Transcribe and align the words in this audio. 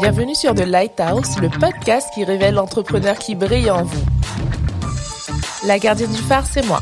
Bienvenue 0.00 0.34
sur 0.34 0.54
The 0.54 0.66
Lighthouse, 0.66 1.38
le 1.40 1.48
podcast 1.48 2.08
qui 2.14 2.24
révèle 2.24 2.54
l'entrepreneur 2.54 3.18
qui 3.18 3.34
brille 3.34 3.70
en 3.70 3.84
vous. 3.84 4.04
La 5.66 5.78
gardienne 5.78 6.12
du 6.12 6.22
phare, 6.22 6.44
c'est 6.50 6.64
moi, 6.66 6.80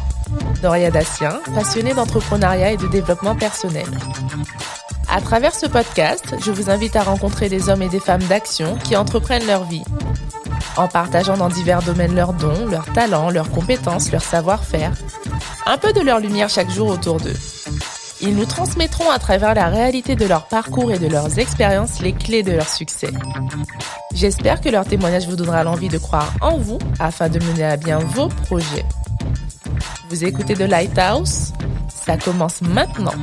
Doria 0.62 0.90
Dassien, 0.90 1.40
passionnée 1.54 1.94
d'entrepreneuriat 1.94 2.72
et 2.72 2.76
de 2.76 2.86
développement 2.86 3.34
personnel. 3.34 3.86
À 5.08 5.20
travers 5.20 5.54
ce 5.54 5.66
podcast, 5.66 6.36
je 6.40 6.52
vous 6.52 6.70
invite 6.70 6.94
à 6.96 7.02
rencontrer 7.02 7.48
des 7.48 7.68
hommes 7.68 7.82
et 7.82 7.88
des 7.88 8.00
femmes 8.00 8.22
d'action 8.22 8.76
qui 8.84 8.96
entreprennent 8.96 9.46
leur 9.46 9.64
vie. 9.64 9.84
En 10.76 10.86
partageant 10.86 11.36
dans 11.36 11.48
divers 11.48 11.82
domaines 11.82 12.14
leurs 12.14 12.32
dons, 12.34 12.66
leurs 12.66 12.90
talents, 12.92 13.30
leurs 13.30 13.50
compétences, 13.50 14.12
leur 14.12 14.22
savoir-faire. 14.22 14.92
Un 15.66 15.78
peu 15.78 15.92
de 15.92 16.00
leur 16.00 16.20
lumière 16.20 16.48
chaque 16.48 16.70
jour 16.70 16.88
autour 16.88 17.18
d'eux. 17.18 17.36
Ils 18.22 18.36
nous 18.36 18.44
transmettront 18.44 19.10
à 19.10 19.18
travers 19.18 19.54
la 19.54 19.68
réalité 19.68 20.14
de 20.14 20.26
leur 20.26 20.46
parcours 20.46 20.92
et 20.92 20.98
de 20.98 21.06
leurs 21.06 21.38
expériences 21.38 22.00
les 22.00 22.12
clés 22.12 22.42
de 22.42 22.52
leur 22.52 22.68
succès. 22.68 23.08
J'espère 24.14 24.60
que 24.60 24.68
leur 24.68 24.84
témoignage 24.84 25.26
vous 25.26 25.36
donnera 25.36 25.64
l'envie 25.64 25.88
de 25.88 25.98
croire 25.98 26.32
en 26.40 26.58
vous 26.58 26.78
afin 26.98 27.28
de 27.28 27.38
mener 27.38 27.64
à 27.64 27.76
bien 27.76 27.98
vos 27.98 28.28
projets. 28.28 28.84
Vous 30.10 30.24
écoutez 30.24 30.54
The 30.54 30.68
Lighthouse? 30.68 31.52
Ça 31.88 32.16
commence 32.18 32.60
maintenant. 32.60 33.14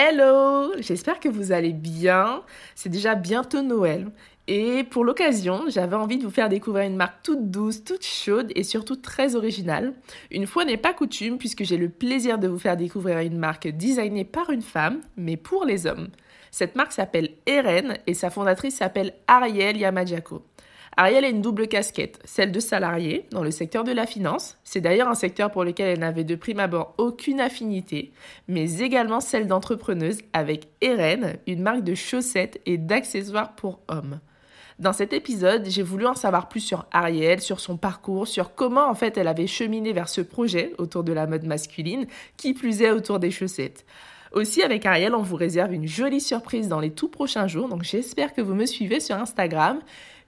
Hello 0.00 0.74
J'espère 0.78 1.18
que 1.18 1.28
vous 1.28 1.50
allez 1.50 1.72
bien. 1.72 2.44
C'est 2.76 2.88
déjà 2.88 3.16
bientôt 3.16 3.62
Noël. 3.62 4.12
Et 4.46 4.84
pour 4.84 5.04
l'occasion, 5.04 5.64
j'avais 5.66 5.96
envie 5.96 6.18
de 6.18 6.22
vous 6.22 6.30
faire 6.30 6.48
découvrir 6.48 6.84
une 6.84 6.94
marque 6.94 7.20
toute 7.24 7.50
douce, 7.50 7.82
toute 7.82 8.04
chaude 8.04 8.52
et 8.54 8.62
surtout 8.62 8.94
très 8.94 9.34
originale. 9.34 9.94
Une 10.30 10.46
fois 10.46 10.64
n'est 10.64 10.76
pas 10.76 10.94
coutume 10.94 11.36
puisque 11.36 11.64
j'ai 11.64 11.76
le 11.76 11.88
plaisir 11.88 12.38
de 12.38 12.46
vous 12.46 12.60
faire 12.60 12.76
découvrir 12.76 13.18
une 13.18 13.38
marque 13.38 13.66
designée 13.66 14.24
par 14.24 14.50
une 14.50 14.62
femme, 14.62 15.00
mais 15.16 15.36
pour 15.36 15.64
les 15.64 15.88
hommes. 15.88 16.10
Cette 16.52 16.76
marque 16.76 16.92
s'appelle 16.92 17.30
Eren 17.46 17.98
et 18.06 18.14
sa 18.14 18.30
fondatrice 18.30 18.76
s'appelle 18.76 19.14
Ariel 19.26 19.76
Yamajako. 19.78 20.44
Ariel 21.00 21.24
a 21.24 21.28
une 21.28 21.42
double 21.42 21.68
casquette, 21.68 22.18
celle 22.24 22.50
de 22.50 22.58
salarié 22.58 23.28
dans 23.30 23.44
le 23.44 23.52
secteur 23.52 23.84
de 23.84 23.92
la 23.92 24.04
finance. 24.04 24.58
C'est 24.64 24.80
d'ailleurs 24.80 25.06
un 25.06 25.14
secteur 25.14 25.52
pour 25.52 25.62
lequel 25.62 25.90
elle 25.90 26.00
n'avait 26.00 26.24
de 26.24 26.34
prime 26.34 26.58
abord 26.58 26.96
aucune 26.98 27.40
affinité, 27.40 28.10
mais 28.48 28.80
également 28.80 29.20
celle 29.20 29.46
d'entrepreneuse 29.46 30.18
avec 30.32 30.66
Eren, 30.80 31.36
une 31.46 31.62
marque 31.62 31.84
de 31.84 31.94
chaussettes 31.94 32.60
et 32.66 32.78
d'accessoires 32.78 33.54
pour 33.54 33.78
hommes. 33.86 34.18
Dans 34.80 34.92
cet 34.92 35.12
épisode, 35.12 35.66
j'ai 35.68 35.84
voulu 35.84 36.04
en 36.04 36.16
savoir 36.16 36.48
plus 36.48 36.62
sur 36.62 36.84
Ariel, 36.90 37.40
sur 37.40 37.60
son 37.60 37.76
parcours, 37.76 38.26
sur 38.26 38.56
comment 38.56 38.90
en 38.90 38.94
fait 38.96 39.16
elle 39.16 39.28
avait 39.28 39.46
cheminé 39.46 39.92
vers 39.92 40.08
ce 40.08 40.20
projet 40.20 40.72
autour 40.78 41.04
de 41.04 41.12
la 41.12 41.28
mode 41.28 41.44
masculine, 41.44 42.08
qui 42.36 42.54
plus 42.54 42.82
est 42.82 42.90
autour 42.90 43.20
des 43.20 43.30
chaussettes. 43.30 43.86
Aussi, 44.32 44.62
avec 44.62 44.84
Ariel, 44.84 45.14
on 45.14 45.22
vous 45.22 45.36
réserve 45.36 45.72
une 45.72 45.86
jolie 45.86 46.20
surprise 46.20 46.68
dans 46.68 46.80
les 46.80 46.90
tout 46.90 47.08
prochains 47.08 47.46
jours, 47.46 47.68
donc 47.68 47.84
j'espère 47.84 48.34
que 48.34 48.40
vous 48.40 48.54
me 48.54 48.66
suivez 48.66 48.98
sur 48.98 49.14
Instagram. 49.14 49.78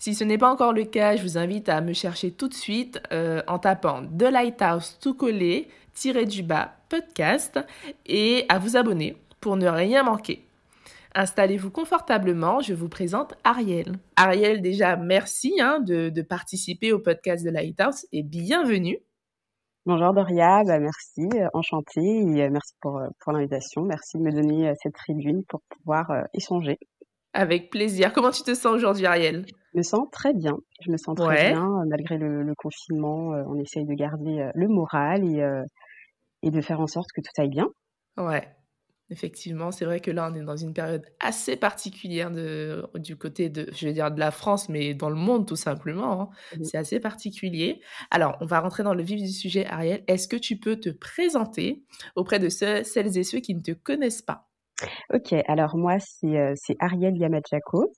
Si 0.00 0.14
ce 0.14 0.24
n'est 0.24 0.38
pas 0.38 0.50
encore 0.50 0.72
le 0.72 0.84
cas, 0.84 1.16
je 1.16 1.22
vous 1.22 1.36
invite 1.36 1.68
à 1.68 1.82
me 1.82 1.92
chercher 1.92 2.30
tout 2.30 2.48
de 2.48 2.54
suite 2.54 3.02
euh, 3.12 3.42
en 3.46 3.58
tapant 3.58 4.02
The 4.06 4.30
Lighthouse 4.32 4.98
tout 4.98 5.12
collé, 5.12 5.68
tiré 5.92 6.24
du 6.24 6.42
bas, 6.42 6.72
podcast, 6.88 7.60
et 8.06 8.46
à 8.48 8.58
vous 8.58 8.78
abonner 8.78 9.18
pour 9.42 9.58
ne 9.58 9.68
rien 9.68 10.02
manquer. 10.02 10.42
Installez-vous 11.14 11.70
confortablement, 11.70 12.60
je 12.60 12.72
vous 12.72 12.88
présente 12.88 13.34
Ariel. 13.44 13.96
Ariel, 14.16 14.62
déjà, 14.62 14.96
merci 14.96 15.60
hein, 15.60 15.80
de, 15.80 16.22
participer 16.22 16.94
au 16.94 16.98
podcast 16.98 17.44
de 17.44 17.50
Lighthouse 17.50 18.06
et 18.10 18.22
bienvenue. 18.22 19.00
Bonjour 19.84 20.14
Doria, 20.14 20.64
bah, 20.64 20.78
merci, 20.78 21.28
euh, 21.34 21.48
enchantée 21.52 22.00
euh, 22.00 22.48
merci 22.50 22.72
pour, 22.80 23.02
l'invitation. 23.26 23.82
Merci 23.82 24.16
de 24.16 24.22
me 24.22 24.32
donner 24.32 24.72
cette 24.82 24.94
tribune 24.94 25.44
pour 25.44 25.60
pouvoir 25.68 26.10
échanger. 26.32 26.78
Avec 27.32 27.70
plaisir. 27.70 28.12
Comment 28.14 28.30
tu 28.30 28.42
te 28.42 28.54
sens 28.54 28.74
aujourd'hui, 28.74 29.06
Ariel? 29.06 29.46
Je 29.72 29.78
me 29.78 29.82
sens 29.82 30.08
très 30.10 30.34
bien. 30.34 30.56
Je 30.80 30.90
me 30.90 30.96
sens 30.96 31.14
très 31.14 31.50
bien. 31.50 31.84
Malgré 31.88 32.18
le, 32.18 32.54
confinement, 32.56 33.28
on 33.46 33.58
essaye 33.58 33.84
de 33.84 33.94
garder 33.94 34.50
le 34.54 34.68
moral 34.68 35.24
et, 35.24 35.44
et 36.42 36.50
de 36.50 36.60
faire 36.60 36.80
en 36.80 36.88
sorte 36.88 37.12
que 37.12 37.20
tout 37.20 37.30
aille 37.40 37.50
bien. 37.50 37.68
Ouais, 38.16 38.48
Effectivement, 39.12 39.72
c'est 39.72 39.84
vrai 39.84 39.98
que 39.98 40.12
là, 40.12 40.30
on 40.30 40.36
est 40.36 40.44
dans 40.44 40.56
une 40.56 40.72
période 40.72 41.04
assez 41.18 41.56
particulière 41.56 42.30
de, 42.30 42.88
du 42.94 43.16
côté 43.16 43.48
de, 43.48 43.66
je 43.72 43.86
vais 43.86 43.92
dire 43.92 44.12
de 44.12 44.20
la 44.20 44.30
France, 44.30 44.68
mais 44.68 44.94
dans 44.94 45.10
le 45.10 45.16
monde 45.16 45.48
tout 45.48 45.56
simplement. 45.56 46.22
Hein. 46.22 46.28
Mmh 46.56 46.64
c'est 46.64 46.78
assez 46.78 47.00
particulier. 47.00 47.80
Alors, 48.12 48.38
on 48.40 48.46
va 48.46 48.60
rentrer 48.60 48.84
dans 48.84 48.94
le 48.94 49.02
vif 49.02 49.20
du 49.20 49.32
sujet, 49.32 49.66
Ariel. 49.66 50.04
Est-ce 50.06 50.28
que 50.28 50.36
tu 50.36 50.58
peux 50.58 50.76
te 50.76 50.90
présenter 50.90 51.82
auprès 52.14 52.38
de 52.38 52.48
celles 52.48 53.18
et 53.18 53.24
ceux 53.24 53.40
qui 53.40 53.56
ne 53.56 53.60
te 53.60 53.72
connaissent 53.72 54.22
pas? 54.22 54.49
Ok, 55.12 55.32
alors 55.46 55.76
moi 55.76 55.98
c'est 55.98 56.38
euh, 56.38 56.52
c'est 56.56 56.76
Ariel 56.78 57.16
Yamachako. 57.16 57.92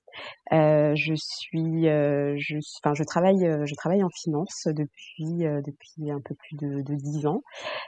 Euh, 0.51 0.93
je 0.95 1.13
suis, 1.15 1.87
euh, 1.87 2.35
je, 2.37 2.57
enfin 2.83 2.93
je 2.93 3.03
travaille, 3.03 3.39
je 3.65 3.75
travaille 3.75 4.03
en 4.03 4.09
finance 4.09 4.67
depuis 4.67 5.43
depuis 5.65 6.11
un 6.11 6.21
peu 6.21 6.35
plus 6.35 6.55
de, 6.57 6.81
de 6.81 6.95
10 6.95 7.25
ans. 7.27 7.41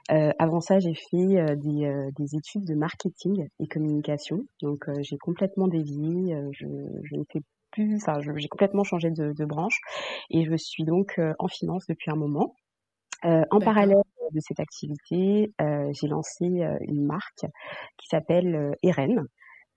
avant 0.10 0.62
ça, 0.62 0.80
j'ai 0.80 0.94
fait 0.94 1.56
des, 1.58 2.10
des 2.18 2.36
études 2.36 2.66
de 2.66 2.76
marketing 2.76 3.48
et 3.60 3.68
communication. 3.68 4.40
Donc 4.62 4.86
j'ai 5.02 5.18
complètement 5.18 5.68
dévié. 5.68 6.36
je, 6.52 6.68
je 7.04 7.16
ne 7.16 7.24
fais 7.32 7.42
plus, 7.72 7.96
enfin 7.98 8.20
j'ai 8.38 8.48
complètement 8.48 8.84
changé 8.84 9.10
de, 9.12 9.34
de 9.34 9.46
branche 9.46 9.80
et 10.30 10.46
je 10.46 10.56
suis 10.56 10.84
donc 10.84 11.20
en 11.40 11.48
finance 11.48 11.86
depuis 11.88 12.12
un 12.12 12.16
moment. 12.16 12.56
En 13.24 13.60
parallèle 13.60 14.02
de 14.32 14.40
cette 14.40 14.60
activité, 14.60 15.54
euh, 15.62 15.90
j'ai 15.94 16.08
lancé 16.08 16.46
euh, 16.46 16.78
une 16.82 17.06
marque 17.06 17.46
qui 17.98 18.08
s'appelle 18.08 18.76
Eren. 18.84 19.28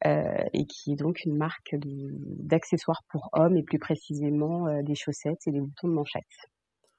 et 0.04 0.66
qui 0.66 0.92
est 0.92 0.96
donc 0.96 1.24
une 1.24 1.36
marque 1.36 1.74
d'accessoires 1.74 3.02
pour 3.10 3.30
hommes 3.32 3.56
et 3.56 3.64
plus 3.64 3.80
précisément 3.80 4.82
des 4.82 4.94
chaussettes 4.94 5.40
et 5.46 5.50
des 5.50 5.60
boutons 5.60 5.88
de 5.88 5.92
manchette. 5.92 6.22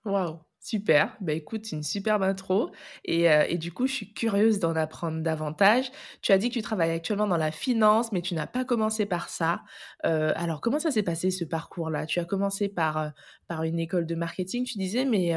Waouh, 0.03 0.39
super. 0.59 1.15
Bah 1.21 1.31
écoute, 1.31 1.71
une 1.71 1.83
superbe 1.83 2.23
intro. 2.23 2.71
Et, 3.05 3.23
et, 3.23 3.57
du 3.57 3.71
coup, 3.71 3.87
je 3.87 3.93
suis 3.93 4.13
curieuse 4.13 4.59
d'en 4.59 4.75
apprendre 4.75 5.21
davantage. 5.21 5.91
Tu 6.21 6.33
as 6.33 6.37
dit 6.37 6.49
que 6.49 6.55
tu 6.55 6.61
travailles 6.61 6.91
actuellement 6.91 7.27
dans 7.27 7.37
la 7.37 7.51
finance, 7.51 8.11
mais 8.11 8.21
tu 8.21 8.33
n'as 8.35 8.47
pas 8.47 8.65
commencé 8.65 9.05
par 9.05 9.29
ça. 9.29 9.61
alors, 10.03 10.59
comment 10.59 10.79
ça 10.79 10.91
s'est 10.91 11.03
passé 11.03 11.31
ce 11.31 11.45
parcours-là? 11.45 12.05
Tu 12.05 12.19
as 12.19 12.25
commencé 12.25 12.67
par, 12.67 13.13
par 13.47 13.63
une 13.63 13.79
école 13.79 14.05
de 14.05 14.15
marketing, 14.15 14.65
tu 14.65 14.77
disais, 14.77 15.05
mais 15.05 15.33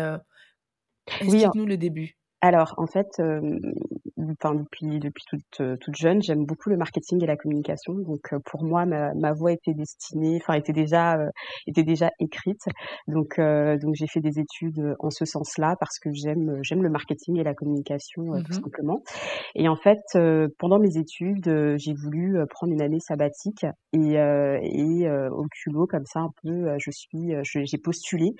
Explique-nous 1.20 1.64
le 1.66 1.76
début? 1.78 2.16
Alors, 2.44 2.74
en 2.76 2.88
fait, 2.88 3.22
enfin, 4.18 4.54
depuis, 4.56 4.98
depuis 4.98 5.22
toute, 5.28 5.78
toute 5.80 5.96
jeune, 5.96 6.20
j'aime 6.22 6.44
beaucoup 6.44 6.70
le 6.70 6.76
marketing 6.76 7.22
et 7.22 7.26
la 7.26 7.36
communication. 7.36 7.94
Donc, 7.94 8.34
pour 8.46 8.64
moi, 8.64 8.84
ma, 8.84 9.14
ma 9.14 9.32
voie 9.32 9.52
était 9.52 9.74
destinée, 9.74 10.40
enfin, 10.42 10.54
était 10.54 10.72
déjà, 10.72 11.18
était 11.68 11.84
déjà 11.84 12.10
écrite. 12.18 12.62
Donc, 13.06 13.38
donc, 13.38 13.94
j'ai 13.94 14.08
fait 14.08 14.20
des 14.20 14.40
études 14.40 14.96
en 14.98 15.10
ce 15.10 15.24
sens-là 15.24 15.76
parce 15.78 16.00
que 16.00 16.10
j'aime, 16.12 16.58
j'aime 16.62 16.82
le 16.82 16.90
marketing 16.90 17.38
et 17.38 17.44
la 17.44 17.54
communication, 17.54 18.24
tout 18.24 18.52
mmh 18.52 18.52
simplement. 18.52 19.02
Et 19.54 19.68
en 19.68 19.76
fait, 19.76 20.00
pendant 20.58 20.80
mes 20.80 20.96
études, 20.98 21.76
j'ai 21.76 21.94
voulu 21.94 22.38
prendre 22.50 22.72
une 22.72 22.82
année 22.82 23.00
sabbatique 23.00 23.66
et, 23.92 24.14
et 24.14 25.10
au 25.30 25.46
culot, 25.46 25.86
comme 25.86 26.06
ça, 26.06 26.20
un 26.20 26.30
peu, 26.42 26.74
je 26.78 26.90
suis, 26.90 27.34
j'ai 27.44 27.78
postulé 27.78 28.34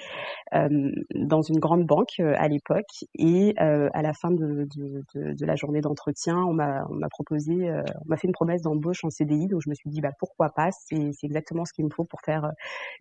dans 0.53 1.43
une 1.43 1.59
grande 1.61 1.87
banque 1.87 2.19
à 2.19 2.49
l'époque 2.49 3.05
et 3.15 3.55
à 3.93 4.03
la 4.03 4.13
fin 4.13 4.31
de, 4.31 4.67
de, 4.77 5.05
de, 5.15 5.33
de 5.35 5.47
la 5.47 5.57
journée 5.57 5.81
d'entretien, 5.81 6.37
on 6.37 6.53
m'a 6.53 6.85
proposé, 7.11 7.69
euh, 7.71 7.83
on 8.05 8.09
m'a 8.09 8.17
fait 8.17 8.27
une 8.27 8.33
promesse 8.33 8.63
d'embauche 8.63 9.05
en 9.05 9.11
CDI, 9.11 9.47
donc 9.49 9.63
je 9.65 9.71
me 9.71 9.75
suis 9.75 9.91
dit 9.91 10.01
bah 10.01 10.13
pourquoi 10.19 10.51
pas, 10.51 10.71
c'est 10.73 11.13
exactement 11.23 11.65
ce 11.65 11.73
qu'il 11.73 11.85
me 11.85 11.91
faut 11.91 12.05
pour 12.05 12.21
faire 12.21 12.45
euh, 12.47 12.51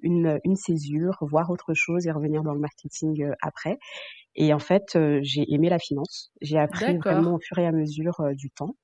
une, 0.02 0.40
une 0.44 0.56
césure, 0.56 1.18
voir 1.22 1.50
autre 1.50 1.74
chose 1.74 2.08
et 2.08 2.12
revenir 2.12 2.44
dans 2.44 2.54
le 2.54 2.60
marketing 2.60 3.24
euh, 3.24 3.34
après. 3.42 3.78
Et 4.36 4.54
en 4.54 4.60
fait, 4.60 4.98
j'ai 5.22 5.54
aimé 5.54 5.70
la 5.70 5.80
finance. 5.80 6.32
J'ai 6.42 6.58
appris 6.58 6.98
vraiment 6.98 7.36
au 7.36 7.40
fur 7.40 7.58
et 7.60 7.68
à 7.68 7.72
mesure 7.72 8.22
du 8.36 8.50
temps. 8.50 8.76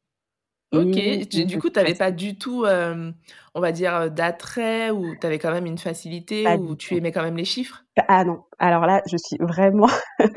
Ok, 0.73 0.99
du 1.45 1.57
coup, 1.57 1.69
tu 1.69 1.79
n'avais 1.79 1.95
pas 1.95 2.11
du 2.11 2.37
tout, 2.37 2.65
on 2.65 3.61
va 3.61 3.71
dire, 3.71 4.11
d'attrait 4.11 4.91
ou 4.91 5.15
tu 5.15 5.25
avais 5.25 5.39
quand 5.39 5.51
même 5.51 5.65
une 5.65 5.77
facilité 5.77 6.53
ou 6.55 6.75
tu 6.75 6.97
aimais 6.97 7.11
quand 7.11 7.23
même 7.23 7.37
les 7.37 7.45
chiffres? 7.45 7.85
Ah 8.07 8.23
non, 8.23 8.43
alors 8.59 8.85
là, 8.85 9.01
je 9.09 9.17
suis 9.17 9.37
vraiment, 9.39 9.87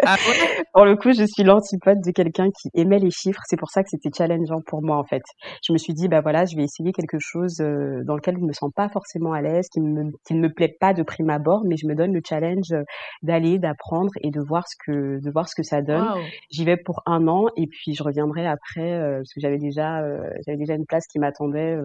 ah 0.05 0.17
pour 0.75 0.85
le 0.85 0.97
coup, 0.97 1.13
je 1.13 1.25
suis 1.25 1.43
l'antipode 1.43 2.01
de 2.05 2.11
quelqu'un 2.11 2.49
qui 2.51 2.71
aimait 2.75 2.99
les 2.99 3.11
chiffres. 3.11 3.41
C'est 3.47 3.57
pour 3.57 3.71
ça 3.71 3.83
que 3.83 3.89
c'était 3.91 4.11
challengeant 4.17 4.61
pour 4.67 4.83
moi 4.83 4.97
en 4.97 5.05
fait. 5.05 5.23
Je 5.67 5.73
me 5.73 5.79
suis 5.79 5.95
dit, 5.95 6.09
bah 6.09 6.21
voilà, 6.21 6.45
je 6.45 6.57
vais 6.57 6.65
essayer 6.65 6.93
quelque 6.93 7.19
chose 7.19 7.61
euh, 7.61 8.03
dans 8.05 8.17
lequel 8.17 8.37
je 8.39 8.45
me 8.45 8.53
sens 8.53 8.71
pas 8.75 8.89
forcément 8.89 9.33
à 9.33 9.41
l'aise, 9.41 9.69
qui, 9.73 9.81
me, 9.81 10.11
qui 10.27 10.35
ne 10.35 10.41
me 10.41 10.53
plaît 10.53 10.77
pas 10.81 10.93
de 10.95 11.03
prime 11.03 11.31
abord, 11.31 11.63
mais 11.65 11.77
je 11.77 11.87
me 11.87 11.95
donne 11.95 12.13
le 12.13 12.21
challenge 12.27 12.75
d'aller, 13.23 13.59
d'apprendre 13.59 14.11
et 14.23 14.31
de 14.31 14.41
voir 14.41 14.67
ce 14.69 14.77
que, 14.85 15.21
de 15.21 15.31
voir 15.31 15.49
ce 15.49 15.55
que 15.55 15.63
ça 15.63 15.83
donne. 15.83 16.07
J'y 16.51 16.65
vais 16.65 16.77
pour 16.77 17.03
un 17.07 17.27
an 17.29 17.47
et 17.57 17.67
puis 17.67 17.95
je 17.95 18.03
reviendrai 18.03 18.47
après 18.47 18.93
euh, 18.93 19.19
parce 19.19 19.33
que 19.33 19.41
j'avais 19.41 19.59
déjà, 19.59 20.03
euh, 20.03 20.23
j'avais 20.47 20.59
déjà 20.59 20.75
une 20.75 20.87
place 20.87 21.07
qui 21.07 21.19
m'attendait 21.19 21.77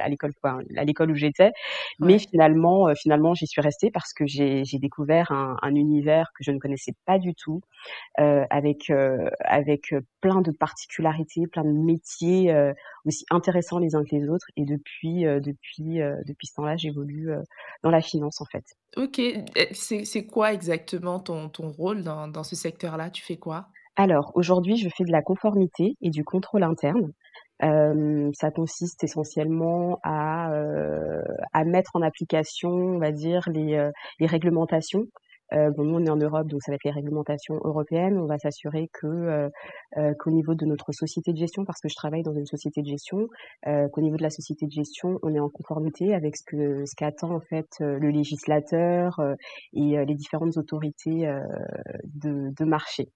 à 0.00 0.08
l'école, 0.08 0.32
à 0.44 0.84
l'école 0.84 1.10
où 1.10 1.14
j'étais. 1.14 1.52
Mais 1.98 2.18
finalement, 2.18 2.88
finalement, 2.94 3.34
j'y 3.34 3.46
suis 3.46 3.60
restée 3.60 3.90
parce 3.90 4.12
que 4.12 4.26
j'ai 4.26 4.62
découvert 4.78 5.32
un, 5.32 5.74
univers 5.74 6.28
que 6.36 6.44
je 6.44 6.50
ne 6.50 6.58
connaissais 6.58 6.91
connaissais 6.92 7.04
pas 7.06 7.18
du 7.18 7.34
tout, 7.34 7.60
avec 8.16 8.90
avec 9.40 9.94
plein 10.20 10.40
de 10.40 10.52
particularités, 10.52 11.46
plein 11.46 11.64
de 11.64 11.72
métiers 11.72 12.54
aussi 13.04 13.24
intéressants 13.30 13.78
les 13.78 13.94
uns 13.94 14.04
que 14.04 14.14
les 14.14 14.28
autres. 14.28 14.46
Et 14.56 14.64
depuis 14.64 15.24
depuis 15.24 15.98
depuis 16.26 16.46
ce 16.46 16.54
temps-là, 16.54 16.76
j'évolue 16.76 17.30
dans 17.82 17.90
la 17.90 18.00
finance 18.00 18.40
en 18.40 18.46
fait. 18.46 18.64
Ok, 18.96 19.20
c'est 19.72 20.26
quoi 20.26 20.52
exactement 20.52 21.20
ton, 21.20 21.48
ton 21.48 21.70
rôle 21.70 22.02
dans, 22.02 22.28
dans 22.28 22.44
ce 22.44 22.56
secteur-là? 22.56 23.10
Tu 23.10 23.22
fais 23.22 23.36
quoi? 23.36 23.66
Alors 23.96 24.32
aujourd'hui, 24.34 24.76
je 24.76 24.88
fais 24.88 25.04
de 25.04 25.12
la 25.12 25.22
conformité 25.22 25.96
et 26.00 26.10
du 26.10 26.24
contrôle 26.24 26.62
interne. 26.62 27.12
Euh, 27.62 28.30
ça 28.34 28.50
consiste 28.50 29.04
essentiellement 29.04 30.00
à, 30.02 30.52
euh, 30.52 31.22
à 31.52 31.64
mettre 31.64 31.92
en 31.94 32.02
application, 32.02 32.70
on 32.70 32.98
va 32.98 33.12
dire, 33.12 33.48
les, 33.48 33.74
euh, 33.74 33.92
les 34.18 34.26
réglementations. 34.26 35.04
Bon, 35.76 35.84
nous, 35.84 35.96
on 35.96 36.04
est 36.04 36.10
en 36.10 36.16
Europe, 36.16 36.48
donc 36.48 36.62
ça 36.62 36.72
va 36.72 36.76
être 36.76 36.84
les 36.84 36.90
réglementations 36.90 37.60
européennes. 37.64 38.18
On 38.18 38.26
va 38.26 38.38
s'assurer 38.38 38.88
que 38.92 39.50
qu'au 40.18 40.30
niveau 40.30 40.54
de 40.54 40.66
notre 40.66 40.92
société 40.92 41.32
de 41.32 41.38
gestion, 41.38 41.64
parce 41.64 41.80
que 41.80 41.88
je 41.88 41.94
travaille 41.94 42.22
dans 42.22 42.34
une 42.34 42.46
société 42.46 42.82
de 42.82 42.86
gestion, 42.86 43.28
qu'au 43.64 44.00
niveau 44.00 44.16
de 44.16 44.22
la 44.22 44.30
société 44.30 44.66
de 44.66 44.72
gestion, 44.72 45.18
on 45.22 45.34
est 45.34 45.40
en 45.40 45.48
conformité 45.48 46.14
avec 46.14 46.36
ce 46.36 46.42
que 46.44 46.84
ce 46.86 46.94
qu'attend 46.96 47.34
en 47.34 47.40
fait 47.40 47.68
le 47.80 48.10
législateur 48.10 49.20
et 49.72 50.04
les 50.04 50.14
différentes 50.14 50.56
autorités 50.56 51.30
de, 52.04 52.52
de 52.56 52.64
marché. 52.64 53.08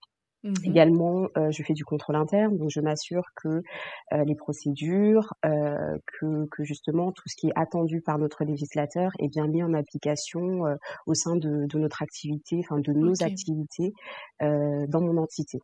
Mmh 0.46 0.54
Également, 0.64 1.28
euh, 1.36 1.50
je 1.50 1.62
fais 1.64 1.72
du 1.72 1.84
contrôle 1.84 2.14
interne, 2.14 2.56
donc 2.56 2.70
je 2.70 2.80
m'assure 2.80 3.24
que 3.34 3.48
euh, 3.48 4.24
les 4.24 4.36
procédures, 4.36 5.34
euh, 5.44 5.98
que, 6.06 6.46
que, 6.52 6.62
justement 6.62 7.10
tout 7.10 7.28
ce 7.28 7.34
qui 7.34 7.48
est 7.48 7.52
attendu 7.56 8.00
par 8.00 8.18
notre 8.18 8.44
législateur 8.44 9.10
est 9.18 9.28
bien 9.28 9.48
mis 9.48 9.64
en 9.64 9.74
application 9.74 10.62
au 11.06 11.14
sein 11.14 11.34
de, 11.34 11.66
de, 11.66 11.78
notre 11.78 12.02
activité, 12.02 12.60
enfin 12.60 12.78
de 12.78 12.92
nos 12.92 13.22
activités 13.22 13.92
dans 14.40 15.00
mon 15.00 15.16
entité. 15.16 15.58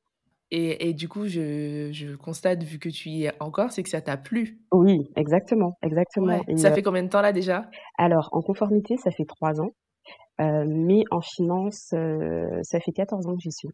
Et, 0.51 0.89
et, 0.89 0.95
du 0.95 1.09
coup, 1.09 1.27
je, 1.27 1.91
je, 1.93 2.15
constate, 2.17 2.63
vu 2.63 2.79
que 2.79 2.89
tu 2.89 3.09
y 3.09 3.25
es 3.25 3.33
encore, 3.41 3.71
c'est 3.71 3.83
que 3.83 3.89
ça 3.89 4.01
t'a 4.01 4.17
plu. 4.17 4.61
Oui, 4.73 5.09
exactement, 5.17 5.79
exactement. 5.83 6.41
ça 6.57 6.73
fait 6.73 6.83
combien 6.83 7.03
de 7.03 7.09
temps 7.09 7.23
là 7.23 7.33
déjà? 7.33 7.71
Alors, 7.99 8.29
en 8.33 8.43
conformité, 8.43 8.97
ça 8.97 9.11
fait 9.11 9.25
trois 9.25 9.61
ans, 9.61 9.71
mais 10.39 11.05
en 11.11 11.21
finance, 11.21 11.95
ça 12.63 12.81
fait 12.81 12.93
14 12.93 13.27
ans 13.29 13.37
que 13.37 13.43
j'y 13.43 13.53
suis. 13.53 13.71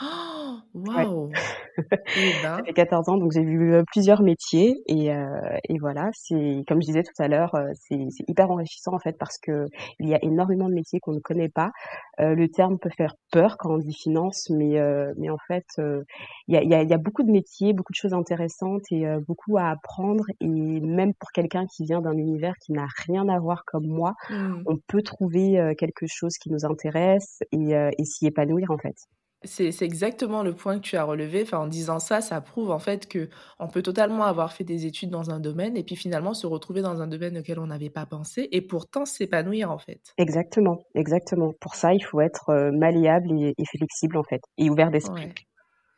Oh 0.00 0.56
Waouh 0.74 1.30
eh 1.78 2.32
ben. 2.42 2.56
Ça 2.56 2.64
fait 2.64 2.72
14 2.72 3.08
ans, 3.10 3.18
donc 3.18 3.32
j'ai 3.32 3.44
vu 3.44 3.74
euh, 3.74 3.82
plusieurs 3.86 4.22
métiers 4.22 4.82
et, 4.86 5.12
euh, 5.12 5.58
et 5.68 5.78
voilà, 5.78 6.08
c'est 6.14 6.64
comme 6.66 6.80
je 6.80 6.86
disais 6.86 7.02
tout 7.02 7.22
à 7.22 7.28
l'heure, 7.28 7.54
euh, 7.54 7.68
c'est 7.74 7.98
hyper 8.26 8.50
enrichissant 8.50 8.94
en 8.94 8.98
fait 8.98 9.16
parce 9.18 9.36
que 9.38 9.66
il 10.00 10.08
y 10.08 10.14
a 10.14 10.18
énormément 10.22 10.68
de 10.68 10.74
métiers 10.74 10.98
qu'on 11.00 11.12
ne 11.12 11.20
connaît 11.20 11.50
pas. 11.50 11.72
Euh, 12.20 12.34
le 12.34 12.48
terme 12.48 12.78
peut 12.78 12.90
faire 12.96 13.14
peur 13.30 13.56
quand 13.58 13.74
on 13.74 13.78
dit 13.78 13.92
finance, 13.92 14.48
mais 14.50 14.78
euh, 14.78 15.12
mais 15.18 15.28
en 15.28 15.38
fait, 15.46 15.66
il 15.78 16.54
y 16.54 16.56
a, 16.56 16.62
y, 16.62 16.74
a, 16.74 16.82
y, 16.82 16.94
a, 16.94 16.98
beaucoup 16.98 17.22
de 17.22 17.30
métiers, 17.30 17.74
beaucoup 17.74 17.92
de 17.92 17.98
choses 17.98 18.14
intéressantes 18.14 18.84
et 18.90 19.04
beaucoup 19.26 19.58
à 19.58 19.68
apprendre 19.68 20.24
et 20.40 20.46
même 20.46 21.12
pour 21.14 21.32
quelqu'un 21.32 21.66
qui 21.66 21.84
vient 21.84 22.00
d'un 22.00 22.16
univers 22.16 22.54
qui 22.64 22.72
n'a 22.72 22.86
rien 23.06 23.28
à 23.28 23.38
voir 23.38 23.64
comme 23.66 23.86
moi, 23.86 24.14
mmh. 24.30 24.62
on 24.66 24.78
peut 24.86 25.02
trouver 25.02 25.74
quelque 25.78 26.06
chose 26.06 26.38
qui 26.38 26.50
nous 26.50 26.64
intéresse 26.64 27.40
et, 27.52 27.72
et 27.72 28.04
s'y 28.04 28.26
épanouir 28.26 28.70
en 28.70 28.78
fait. 28.78 28.96
C'est 29.44 29.82
exactement 29.82 30.42
le 30.42 30.54
point 30.54 30.76
que 30.76 30.82
tu 30.82 30.96
as 30.96 31.04
relevé. 31.04 31.42
Enfin, 31.42 31.58
en 31.58 31.66
disant 31.66 31.98
ça, 31.98 32.20
ça 32.20 32.40
prouve 32.40 32.70
en 32.70 32.78
fait 32.78 33.08
que 33.08 33.28
on 33.58 33.68
peut 33.68 33.82
totalement 33.82 34.24
avoir 34.24 34.52
fait 34.52 34.64
des 34.64 34.86
études 34.86 35.10
dans 35.10 35.30
un 35.30 35.40
domaine 35.40 35.76
et 35.76 35.82
puis 35.82 35.96
finalement 35.96 36.34
se 36.34 36.46
retrouver 36.46 36.82
dans 36.82 37.00
un 37.00 37.06
domaine 37.06 37.38
auquel 37.38 37.58
on 37.58 37.66
n'avait 37.66 37.90
pas 37.90 38.06
pensé 38.06 38.48
et 38.52 38.60
pourtant 38.60 39.04
s'épanouir 39.04 39.70
en 39.70 39.78
fait. 39.78 40.14
Exactement, 40.18 40.84
exactement. 40.94 41.52
Pour 41.60 41.74
ça, 41.74 41.94
il 41.94 42.02
faut 42.04 42.20
être 42.20 42.50
euh, 42.50 42.70
malléable 42.72 43.32
et, 43.32 43.54
flexible 43.64 44.16
en 44.16 44.24
fait 44.24 44.42
et 44.58 44.70
ouvert 44.70 44.90
d'esprit. 44.90 45.32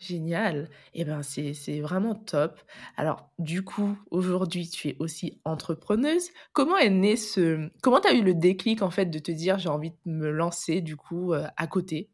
Génial. 0.00 0.69
Eh 0.93 1.05
ben, 1.05 1.23
c'est 1.23 1.81
vraiment 1.81 2.14
top. 2.14 2.61
Alors, 2.97 3.31
du 3.38 3.62
coup, 3.62 3.97
aujourd'hui, 4.11 4.69
tu 4.69 4.88
es 4.88 4.97
aussi 4.99 5.40
entrepreneuse. 5.44 6.29
Comment 6.52 6.76
est 6.76 6.90
né 6.90 7.17
ce... 7.17 7.70
Comment 7.82 8.00
tu 8.00 8.08
as 8.08 8.14
eu 8.14 8.23
le 8.23 8.35
déclic, 8.35 8.82
en 8.82 8.90
fait, 8.90 9.06
de 9.06 9.19
te 9.19 9.31
dire, 9.31 9.58
j'ai 9.58 9.70
envie 9.70 9.90
de 9.90 9.97
me 10.05 10.31
lancer, 10.31 10.82
du 10.82 10.97
coup, 10.97 11.32
euh, 11.32 11.47
à 11.56 11.67
côté? 11.67 12.11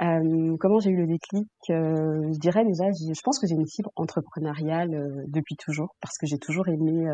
Euh, 0.00 0.56
comment 0.60 0.78
j'ai 0.78 0.90
eu 0.90 0.96
le 0.96 1.06
déclic 1.06 1.48
euh, 1.70 2.30
Je 2.32 2.38
dirais 2.38 2.64
déjà, 2.64 2.84
je 2.92 3.20
pense 3.24 3.40
que 3.40 3.48
j'ai 3.48 3.54
une 3.54 3.66
fibre 3.66 3.90
entrepreneuriale 3.96 4.94
euh, 4.94 5.24
depuis 5.26 5.56
toujours, 5.56 5.96
parce 6.00 6.16
que 6.18 6.26
j'ai 6.26 6.38
toujours 6.38 6.68
aimé 6.68 7.06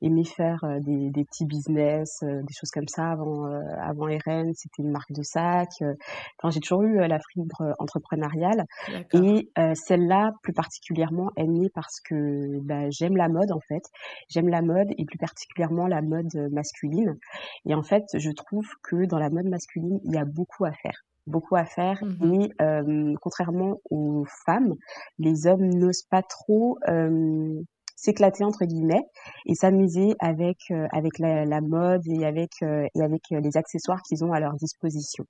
aimé 0.00 0.24
faire 0.24 0.58
des, 0.80 1.10
des, 1.10 1.24
petits 1.24 1.46
business, 1.46 2.20
des 2.22 2.54
choses 2.54 2.70
comme 2.70 2.88
ça. 2.88 3.10
Avant 3.10 3.44
avant 3.80 4.06
RN, 4.06 4.52
c'était 4.54 4.82
une 4.82 4.90
marque 4.90 5.12
de 5.12 5.22
sac. 5.22 5.68
Enfin, 5.80 6.50
j'ai 6.50 6.60
toujours 6.60 6.82
eu 6.82 6.96
la 7.06 7.18
fibre 7.32 7.74
entrepreneuriale 7.78 8.64
et 9.12 9.50
celle-là 9.74 10.32
plus 10.42 10.52
particulièrement 10.52 11.30
est 11.36 11.46
née 11.46 11.68
parce 11.74 12.00
que 12.00 12.60
bah, 12.62 12.88
j'aime 12.90 13.16
la 13.16 13.28
mode 13.28 13.52
en 13.52 13.60
fait. 13.68 13.82
J'aime 14.28 14.48
la 14.48 14.62
mode 14.62 14.88
et 14.96 15.04
plus 15.04 15.18
particulièrement 15.18 15.86
la 15.86 16.02
mode 16.02 16.34
masculine. 16.50 17.18
Et 17.66 17.74
en 17.74 17.82
fait, 17.82 18.04
je 18.14 18.30
trouve 18.30 18.66
que 18.82 19.06
dans 19.06 19.18
la 19.18 19.30
mode 19.30 19.46
masculine, 19.46 19.98
il 20.04 20.14
y 20.14 20.18
a 20.18 20.24
beaucoup 20.24 20.64
à 20.64 20.72
faire 20.72 21.02
beaucoup 21.26 21.56
à 21.56 21.64
faire 21.64 22.02
mmh 22.04 22.34
et 22.34 22.52
euh, 22.62 23.14
contrairement 23.20 23.80
aux 23.90 24.24
femmes, 24.46 24.74
les 25.18 25.46
hommes 25.46 25.68
n'osent 25.68 26.04
pas 26.10 26.22
trop 26.22 26.78
euh, 26.88 27.60
s'éclater 27.96 28.44
entre 28.44 28.64
guillemets 28.64 29.04
et 29.46 29.54
s'amuser 29.54 30.14
avec 30.18 30.58
euh, 30.70 30.86
avec 30.92 31.18
la, 31.18 31.44
la, 31.44 31.60
mode 31.60 32.02
et 32.06 32.24
avec 32.24 32.50
euh, 32.62 32.86
et 32.94 33.02
avec 33.02 33.22
les 33.30 33.56
accessoires 33.56 34.02
qu'ils 34.02 34.24
ont 34.24 34.32
à 34.32 34.40
leur 34.40 34.54
disposition. 34.54 35.24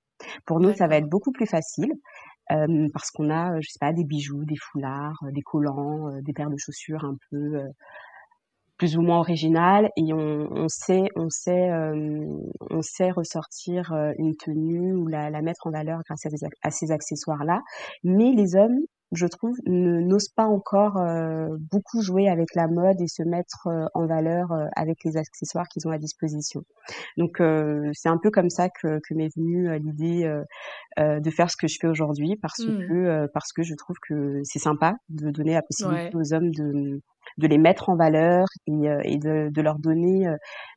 Pour 0.45 0.59
nous, 0.59 0.73
ça 0.73 0.87
va 0.87 0.97
être 0.97 1.09
beaucoup 1.09 1.31
plus 1.31 1.47
facile 1.47 1.91
parce 2.93 3.09
qu'on 3.11 3.31
a 3.31 3.59
je 3.61 3.69
sais 3.69 3.79
pas 3.79 3.93
des 3.93 4.03
bijoux, 4.03 4.45
des 4.45 4.57
foulards, 4.57 5.17
des 5.31 5.41
collants, 5.41 6.09
des 6.21 6.33
paires 6.33 6.49
de 6.49 6.57
chaussures 6.57 7.03
un 7.03 7.15
peu 7.31 7.63
plus 8.77 8.97
ou 8.97 9.01
moins 9.01 9.19
original 9.19 9.89
et 9.97 10.13
on, 10.13 10.67
sait 10.67 11.05
on 11.15 11.29
sait 11.29 11.69
euh, 11.69 12.25
on 12.69 12.81
sait 12.81 13.11
ressortir 13.11 13.93
euh, 13.93 14.11
une 14.17 14.35
tenue 14.35 14.93
ou 14.93 15.07
la, 15.07 15.29
la 15.29 15.41
mettre 15.41 15.67
en 15.67 15.71
valeur 15.71 16.01
grâce 16.05 16.25
à, 16.25 16.29
à 16.63 16.71
ces 16.71 16.91
accessoires 16.91 17.43
là 17.43 17.61
mais 18.03 18.31
les 18.31 18.55
hommes 18.55 18.79
je 19.13 19.27
trouve 19.27 19.55
n'osent 19.65 20.29
pas 20.29 20.45
encore 20.45 20.97
euh, 20.97 21.47
beaucoup 21.71 22.01
jouer 22.01 22.27
avec 22.27 22.55
la 22.55 22.67
mode 22.67 22.99
et 23.01 23.07
se 23.07 23.23
mettre 23.23 23.67
en 23.93 24.05
valeur 24.05 24.51
avec 24.75 25.03
les 25.03 25.17
accessoires 25.17 25.67
qu'ils 25.67 25.87
ont 25.87 25.91
à 25.91 25.97
disposition 25.97 26.63
donc 27.17 27.41
c'est 27.93 28.09
un 28.09 28.17
peu 28.17 28.31
comme 28.31 28.49
ça 28.49 28.69
que, 28.69 28.99
que 28.99 29.13
m'est 29.13 29.33
venue 29.35 29.79
l'idée 29.79 30.31
de 30.97 31.29
faire 31.29 31.49
ce 31.49 31.57
que 31.57 31.67
je 31.67 31.77
fais 31.79 31.87
aujourd'hui 31.87 32.35
parce 32.35 32.59
mmh. 32.59 32.87
que 32.87 33.27
parce 33.33 33.53
que 33.53 33.63
je 33.63 33.75
trouve 33.75 33.97
que 34.07 34.41
c'est 34.43 34.59
sympa 34.59 34.95
de 35.09 35.31
donner 35.31 35.53
la 35.53 35.61
possibilité 35.61 36.15
aux 36.15 36.33
hommes 36.33 36.51
de 36.51 37.01
de 37.37 37.47
les 37.47 37.57
mettre 37.57 37.89
en 37.89 37.95
valeur 37.95 38.47
et, 38.67 38.89
euh, 38.89 38.99
et 39.03 39.17
de, 39.17 39.49
de, 39.49 39.61
leur 39.61 39.79
donner 39.79 40.27
euh, 40.27 40.35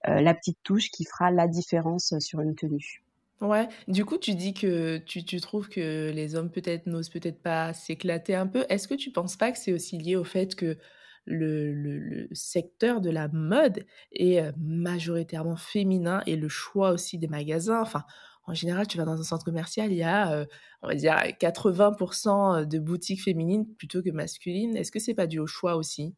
euh, 0.08 0.20
la 0.20 0.34
petite 0.34 0.58
touche 0.62 0.90
qui 0.90 1.04
fera 1.04 1.30
la 1.30 1.48
différence 1.48 2.14
sur 2.20 2.40
une 2.40 2.54
tenue. 2.54 3.02
Ouais, 3.42 3.68
du 3.86 4.06
coup, 4.06 4.16
tu 4.16 4.34
dis 4.34 4.54
que 4.54 4.96
tu, 4.98 5.22
tu 5.24 5.40
trouves 5.40 5.68
que 5.68 6.10
les 6.10 6.34
hommes 6.36 6.50
peut-être 6.50 6.86
n'osent 6.86 7.10
peut-être 7.10 7.42
pas 7.42 7.74
s'éclater 7.74 8.34
un 8.34 8.46
peu. 8.46 8.64
Est-ce 8.70 8.88
que 8.88 8.94
tu 8.94 9.10
penses 9.10 9.36
pas 9.36 9.52
que 9.52 9.58
c'est 9.58 9.72
aussi 9.72 9.98
lié 9.98 10.16
au 10.16 10.24
fait 10.24 10.54
que 10.54 10.78
le, 11.26 11.72
le, 11.74 11.98
le, 11.98 12.28
secteur 12.32 13.02
de 13.02 13.10
la 13.10 13.28
mode 13.28 13.84
est 14.12 14.40
majoritairement 14.56 15.56
féminin 15.56 16.22
et 16.26 16.36
le 16.36 16.48
choix 16.48 16.92
aussi 16.92 17.18
des 17.18 17.28
magasins? 17.28 17.82
Enfin, 17.82 18.04
en 18.44 18.54
général, 18.54 18.86
tu 18.86 18.96
vas 18.96 19.04
dans 19.04 19.20
un 19.20 19.24
centre 19.24 19.44
commercial, 19.44 19.92
il 19.92 19.98
y 19.98 20.02
a, 20.02 20.46
on 20.82 20.88
va 20.88 20.94
dire, 20.94 21.14
80% 21.38 22.64
de 22.64 22.78
boutiques 22.78 23.22
féminines 23.22 23.66
plutôt 23.76 24.02
que 24.02 24.10
masculines. 24.10 24.76
Est-ce 24.76 24.92
que 24.92 25.00
c'est 25.00 25.14
pas 25.14 25.26
dû 25.26 25.40
au 25.40 25.46
choix 25.46 25.76
aussi? 25.76 26.14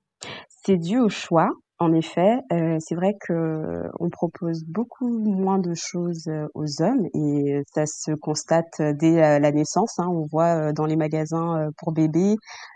C'est 0.48 0.76
dû 0.76 0.98
au 0.98 1.08
choix. 1.08 1.50
En 1.80 1.92
effet, 1.92 2.38
euh, 2.52 2.78
c'est 2.80 2.97
vrai 2.97 3.14
que 3.20 3.85
on 4.00 4.11
propose 4.11 4.64
beaucoup 4.64 5.08
moins 5.08 5.61
de 5.61 5.75
choses 5.75 6.26
euh, 6.26 6.49
aux 6.54 6.82
hommes 6.82 7.06
et 7.14 7.62
ça 7.73 7.87
se 7.87 8.11
constate 8.16 8.82
dès 8.99 9.23
euh, 9.23 9.38
la 9.38 9.52
naissance. 9.52 9.97
Hein. 10.00 10.08
On 10.08 10.26
voit 10.26 10.73
dans 10.73 10.87
les 10.87 10.97
magasins 10.97 11.70
pour 11.78 11.92
bébés, 11.92 12.35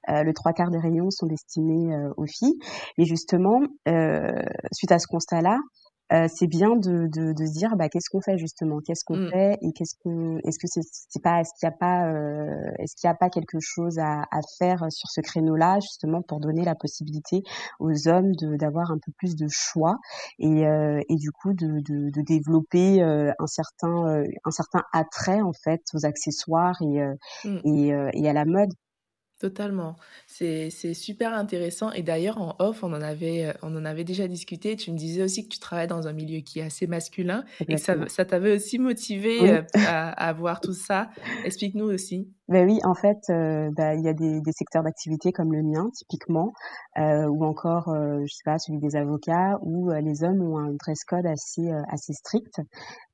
le 0.08 0.32
trois 0.32 0.52
quarts 0.52 0.70
des 0.70 0.78
rayons 0.78 1.10
sont 1.10 1.26
destinés 1.26 1.96
aux 2.16 2.26
filles. 2.26 2.58
Et 2.98 3.04
justement, 3.04 3.60
suite 4.72 4.92
à 4.92 4.98
ce 4.98 5.06
constat-là, 5.08 5.58
euh, 6.12 6.26
c'est 6.28 6.46
bien 6.46 6.76
de, 6.76 7.08
de, 7.08 7.32
de, 7.32 7.46
se 7.46 7.52
dire 7.52 7.76
bah, 7.76 7.88
qu'est-ce 7.88 8.10
qu'on 8.10 8.20
fait 8.20 8.38
justement, 8.38 8.80
qu'est-ce 8.84 9.04
qu'on 9.04 9.16
mmh. 9.16 9.30
fait 9.30 9.58
et 9.62 9.72
qu'est-ce 9.72 9.94
qu'on, 10.02 10.38
est-ce 10.44 10.58
que 10.58 10.66
c'est, 10.66 11.22
pas, 11.22 11.40
est-ce 11.40 11.50
qu'il 11.58 11.68
n'y 11.68 11.74
a 11.74 11.76
pas, 11.76 12.06
euh, 12.12 12.70
est-ce 12.78 12.96
qu'il 12.96 13.08
y 13.08 13.10
a 13.10 13.14
pas 13.14 13.30
quelque 13.30 13.58
chose 13.60 13.98
à, 13.98 14.22
à 14.30 14.40
faire 14.58 14.86
sur 14.90 15.08
ce 15.10 15.20
créneau-là 15.20 15.78
justement 15.80 16.22
pour 16.22 16.40
donner 16.40 16.64
la 16.64 16.74
possibilité 16.74 17.42
aux 17.80 18.08
hommes 18.08 18.32
de, 18.36 18.56
d'avoir 18.56 18.90
un 18.90 18.98
peu 19.04 19.12
plus 19.16 19.36
de 19.36 19.46
choix 19.48 19.96
et, 20.38 20.66
euh, 20.66 21.00
et 21.08 21.16
du 21.16 21.30
coup 21.32 21.54
de, 21.54 21.80
de, 21.80 22.10
de 22.10 22.22
développer 22.22 23.02
un 23.02 23.46
certain, 23.46 24.24
un 24.44 24.50
certain 24.50 24.82
attrait 24.92 25.40
en 25.40 25.52
fait 25.52 25.82
aux 25.94 26.04
accessoires 26.04 26.76
et, 26.82 27.00
mmh. 27.44 27.58
et, 27.64 27.88
et 28.14 28.28
à 28.28 28.32
la 28.32 28.44
mode? 28.44 28.70
Totalement. 29.42 29.96
C'est 30.28 30.70
super 30.94 31.34
intéressant 31.34 31.90
et 31.90 32.04
d'ailleurs 32.04 32.38
en 32.40 32.54
off, 32.60 32.84
on 32.84 32.92
en 32.92 33.02
avait, 33.02 33.46
heu, 33.50 33.54
on 33.62 33.74
en 33.76 33.84
avait 33.84 34.04
déjà 34.04 34.28
discuté. 34.28 34.76
Tu 34.76 34.92
me 34.92 34.96
disais 34.96 35.20
aussi 35.24 35.42
que 35.42 35.48
tu 35.52 35.58
travailles 35.58 35.88
dans 35.88 36.06
un 36.06 36.12
milieu 36.12 36.38
qui 36.42 36.60
est 36.60 36.62
assez 36.62 36.86
masculin 36.86 37.44
et 37.68 37.74
que 37.74 37.80
ça 37.80 37.96
ça 38.06 38.24
t'avait 38.24 38.54
aussi 38.54 38.78
motivé, 38.78 39.50
Oui. 39.50 39.50
heu, 39.50 39.64
à 39.82 40.10
à 40.10 40.32
voir 40.32 40.60
tout 40.60 40.74
ça. 40.74 41.10
Explique-nous 41.42 41.86
aussi. 41.86 42.32
Beh, 42.52 42.64
oui, 42.64 42.78
en 42.84 42.94
fait, 42.94 43.18
heu, 43.30 43.70
bah, 43.76 43.94
il 43.94 44.02
y 44.04 44.08
a 44.08 44.12
des 44.14 44.40
des 44.40 44.52
secteurs 44.52 44.82
d'activité 44.82 45.32
comme 45.32 45.52
le 45.52 45.62
mien 45.62 45.88
typiquement, 45.94 46.52
heu, 46.98 47.26
ou 47.28 47.44
encore, 47.44 47.88
heu, 47.90 48.22
je 48.26 48.34
sais 48.34 48.42
pas, 48.44 48.58
celui 48.58 48.78
des 48.78 48.96
avocats 48.96 49.58
où, 49.62 49.90
heu, 49.90 49.98
les 50.00 50.22
hommes 50.24 50.42
ont 50.42 50.58
un 50.58 50.72
dress 50.72 51.04
code 51.04 51.26
assez, 51.26 51.70
heu, 51.70 51.82
assez 51.88 52.12
strict 52.12 52.60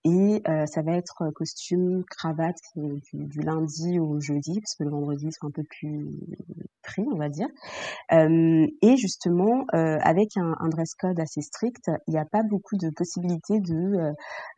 et 0.05 0.43
heu, 0.49 0.67
ça 0.67 0.83
va 0.83 0.93
être, 0.95 1.25
heu, 1.25 1.33
costume, 1.33 2.05
cravate, 2.11 2.57
heu, 2.79 3.01
du 3.13 3.27
du 3.27 3.41
lundi 3.41 4.01
au 4.01 4.21
jeudi 4.21 4.61
parce 4.61 4.75
que 4.77 4.85
le 4.85 4.91
vendredi, 4.91 5.27
ils 5.29 5.33
sont 5.33 5.49
un 5.49 5.53
peu 5.53 5.65
plus 5.65 6.09
pris, 6.83 7.05
on 7.13 7.17
va 7.19 7.29
dire. 7.29 7.49
Hem 8.11 8.69
et 8.83 8.97
justement, 8.97 9.65
heu, 9.75 9.99
avec 10.03 10.37
un 10.37 10.55
un 10.61 10.69
dress 10.69 10.95
code 10.95 11.21
assez 11.21 11.43
strict, 11.43 11.91
il 12.09 12.15
y 12.15 12.19
a 12.19 12.25
pas 12.27 12.43
beaucoup 12.45 12.77
de 12.79 12.91
possibilités 12.91 13.61
de, 13.61 13.75
heu 13.75 14.15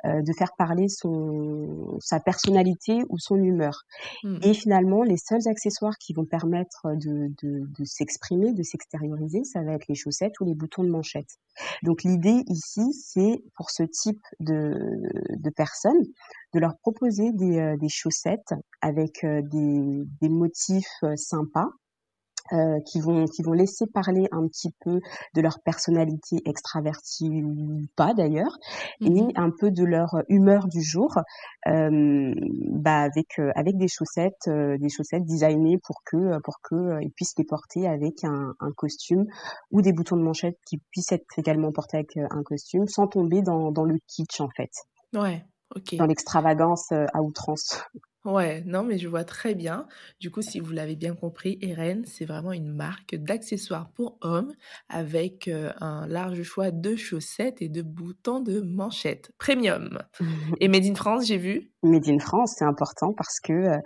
heu, 0.07 0.23
de 0.23 0.33
faire 0.39 0.53
parler 0.59 0.89
son 0.89 1.99
sa 2.01 2.21
personnalité 2.21 3.03
ou 3.11 3.19
son 3.19 3.37
humeur 3.37 3.83
Mmh. 4.23 4.41
et 4.43 4.55
finalement, 4.55 4.70
les 5.05 5.17
seuls 5.17 5.49
accessoires 5.49 5.97
qui 5.99 6.12
vont 6.12 6.25
permettre 6.25 6.95
de 6.97 7.33
de 7.41 7.85
s'exprimer, 7.85 8.53
de 8.53 8.62
s'extérioriser, 8.62 9.45
ça 9.45 9.62
va 9.62 9.73
être 9.73 9.89
les 9.89 9.95
chaussettes 9.95 10.39
ou 10.41 10.45
les 10.45 10.55
boutons 10.55 10.85
de 10.85 10.91
manchette. 10.91 11.39
Donc 11.83 12.03
l'idée 12.05 12.43
ici, 12.47 12.93
c'est 12.93 13.43
pour 13.57 13.71
ce 13.71 13.83
type 13.83 14.23
de 14.41 15.50
personnes, 15.57 16.03
de 16.55 16.61
leur 16.61 16.77
proposer 16.79 17.33
des, 17.33 17.77
des 17.79 17.89
chaussettes 17.89 18.55
avec, 18.81 19.25
heu, 19.25 19.43
des 19.43 20.05
des 20.21 20.29
motifs, 20.29 21.05
sympas, 21.17 21.69
heu, 22.52 22.78
qui 22.87 23.00
vont 23.00 23.25
qui 23.26 23.42
vont 23.42 23.52
laisser 23.52 23.87
parler 23.92 24.26
un 24.33 24.47
petit 24.49 24.71
peu 24.85 25.00
de 25.35 25.40
leur 25.40 25.61
personnalité 25.64 26.42
extravertie 26.47 27.42
ou 27.45 27.80
pas 27.97 28.14
d'ailleurs 28.14 28.57
et 29.04 29.21
Mmh 29.21 29.26
mh. 29.26 29.30
un 29.37 29.50
peu 29.59 29.71
de 29.71 29.85
leur 29.85 30.11
humeur 30.28 30.69
du 30.69 30.83
jour, 30.83 31.14
hem, 31.66 32.35
bah, 32.71 33.00
avec, 33.02 33.38
heu, 33.38 33.50
avec 33.54 33.76
des 33.76 33.88
chaussettes, 33.88 34.49
heu, 34.49 34.78
des 34.78 34.88
chaussettes 34.88 35.25
designées 35.25 35.78
pour 35.85 35.97
que, 36.04 36.38
pour 36.45 36.57
que, 36.62 36.75
heu, 36.75 36.99
ils 37.02 37.12
puissent 37.12 37.35
les 37.38 37.45
porter 37.45 37.87
avec 37.88 38.25
un 38.25 38.54
un 38.61 38.73
costume 38.76 39.26
ou 39.71 39.83
des 39.83 39.92
boutons 39.92 40.16
de 40.16 40.23
manchette 40.23 40.59
qui 40.66 40.78
puissent 40.90 41.12
être 41.12 41.25
également 41.38 41.73
portés 41.73 41.99
avec, 41.99 42.16
heu, 42.16 42.26
un 42.30 42.42
costume 42.42 42.87
sans 42.88 43.07
tomber 43.09 43.42
dans 43.42 43.73
dans 43.73 43.85
le 43.85 43.99
kitsch 44.09 44.40
en 44.40 44.49
fait, 44.57 44.71
Ouais, 45.12 45.45
OK. 45.76 45.95
dans 45.99 46.07
l'extravagance, 46.07 46.90
à 46.90 47.23
outrance. 47.23 47.80
Ouais, 48.27 48.62
non, 48.67 48.83
mais 48.83 48.99
je 48.99 49.09
vois 49.09 49.25
très 49.25 49.55
bien. 49.55 49.87
Du 50.21 50.31
coup, 50.31 50.43
si 50.43 50.61
vous 50.61 50.73
l'avez 50.73 50.95
bien 50.95 51.15
compris, 51.15 51.59
Eren, 51.62 52.05
c'est 52.05 52.27
vraiment 52.27 52.53
une 52.53 52.71
marque 52.71 53.15
d'accessoires 53.15 53.91
pour 53.95 54.19
hommes 54.21 54.53
avec, 54.91 55.49
un 55.81 56.07
large 56.07 56.43
choix 56.43 56.71
de 56.71 56.97
chaussettes 56.97 57.62
et 57.62 57.71
de 57.71 57.81
boutons 57.81 58.41
de 58.41 58.61
manchette 58.61 59.33
premium 59.39 59.99
et 60.61 60.69
made 60.69 60.85
in 60.85 60.95
France, 60.95 61.27
j'ai 61.27 61.39
vu? 61.39 61.73
Made 61.83 62.09
in 62.09 62.19
France, 62.19 62.57
c'est 62.59 62.67
important 62.67 63.15
parce 63.15 63.41
que, 63.41 63.79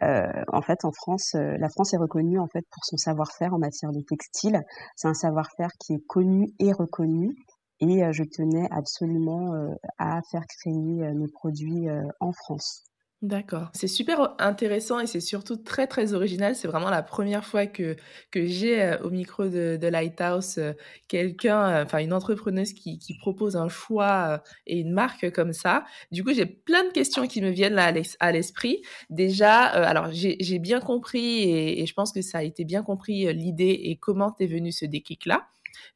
en 0.00 0.62
fait, 0.62 0.86
en 0.86 0.92
France, 0.92 1.34
la 1.34 1.68
France 1.68 1.92
est 1.92 1.98
reconnue, 1.98 2.38
en 2.38 2.48
fait, 2.48 2.64
pour 2.70 2.86
son 2.86 2.96
savoir-faire 2.96 3.52
en 3.52 3.58
matière 3.58 3.92
de 3.92 4.00
textile. 4.00 4.62
C'est 4.96 5.08
un 5.08 5.14
savoir-faire 5.14 5.70
qui 5.78 5.94
est 5.94 6.06
connu 6.06 6.54
et 6.58 6.72
reconnu 6.72 7.34
et 7.80 8.00
je 8.12 8.22
tenais 8.22 8.68
absolument, 8.70 9.52
à 9.98 10.20
faire 10.30 10.46
créer, 10.46 11.12
mes 11.14 11.28
produits, 11.28 11.88
en 12.20 12.32
France. 12.32 12.84
D'accord, 13.22 13.70
c'est 13.72 13.86
super 13.86 14.34
intéressant 14.40 14.98
et 14.98 15.06
c'est 15.06 15.20
surtout 15.20 15.54
très, 15.56 15.86
très 15.86 16.12
original. 16.12 16.56
C'est 16.56 16.66
vraiment 16.66 16.90
la 16.90 17.04
première 17.04 17.44
fois 17.44 17.66
que 17.68 17.94
que 18.32 18.44
j'ai, 18.46 18.82
heu, 18.82 18.98
au 19.04 19.10
micro 19.10 19.44
de 19.46 19.78
de 19.80 19.86
Lighthouse, 19.86 20.58
heu, 20.58 20.74
quelqu'un, 21.06 21.82
heu, 21.82 21.84
enfin 21.84 21.98
une 21.98 22.12
entrepreneuse 22.12 22.72
qui 22.72 22.98
qui 22.98 23.16
propose 23.16 23.54
un 23.54 23.68
choix, 23.68 24.38
heu 24.38 24.50
et 24.66 24.80
une 24.80 24.90
marque 24.92 25.30
comme 25.30 25.52
ça. 25.52 25.84
Du 26.10 26.24
coup, 26.24 26.32
j'ai 26.34 26.46
plein 26.46 26.82
de 26.82 26.90
questions 26.90 27.28
qui 27.28 27.40
me 27.42 27.50
viennent 27.50 27.74
là 27.74 27.84
à 27.84 27.92
l'es 27.92 28.02
à 28.18 28.32
l'esprit. 28.32 28.82
Déjà, 29.08 29.60
alors 29.66 30.08
j'ai 30.10 30.58
bien 30.58 30.80
compris 30.80 31.42
et 31.44 31.80
et 31.82 31.86
je 31.86 31.94
pense 31.94 32.10
que 32.12 32.22
ça 32.22 32.38
a 32.38 32.42
été 32.42 32.64
bien 32.64 32.82
compris, 32.82 33.32
l'idée 33.32 33.70
et 33.84 33.96
comment 33.98 34.32
t'es 34.32 34.46
venu 34.46 34.72
ce 34.72 34.84
déclic-là. 34.84 35.46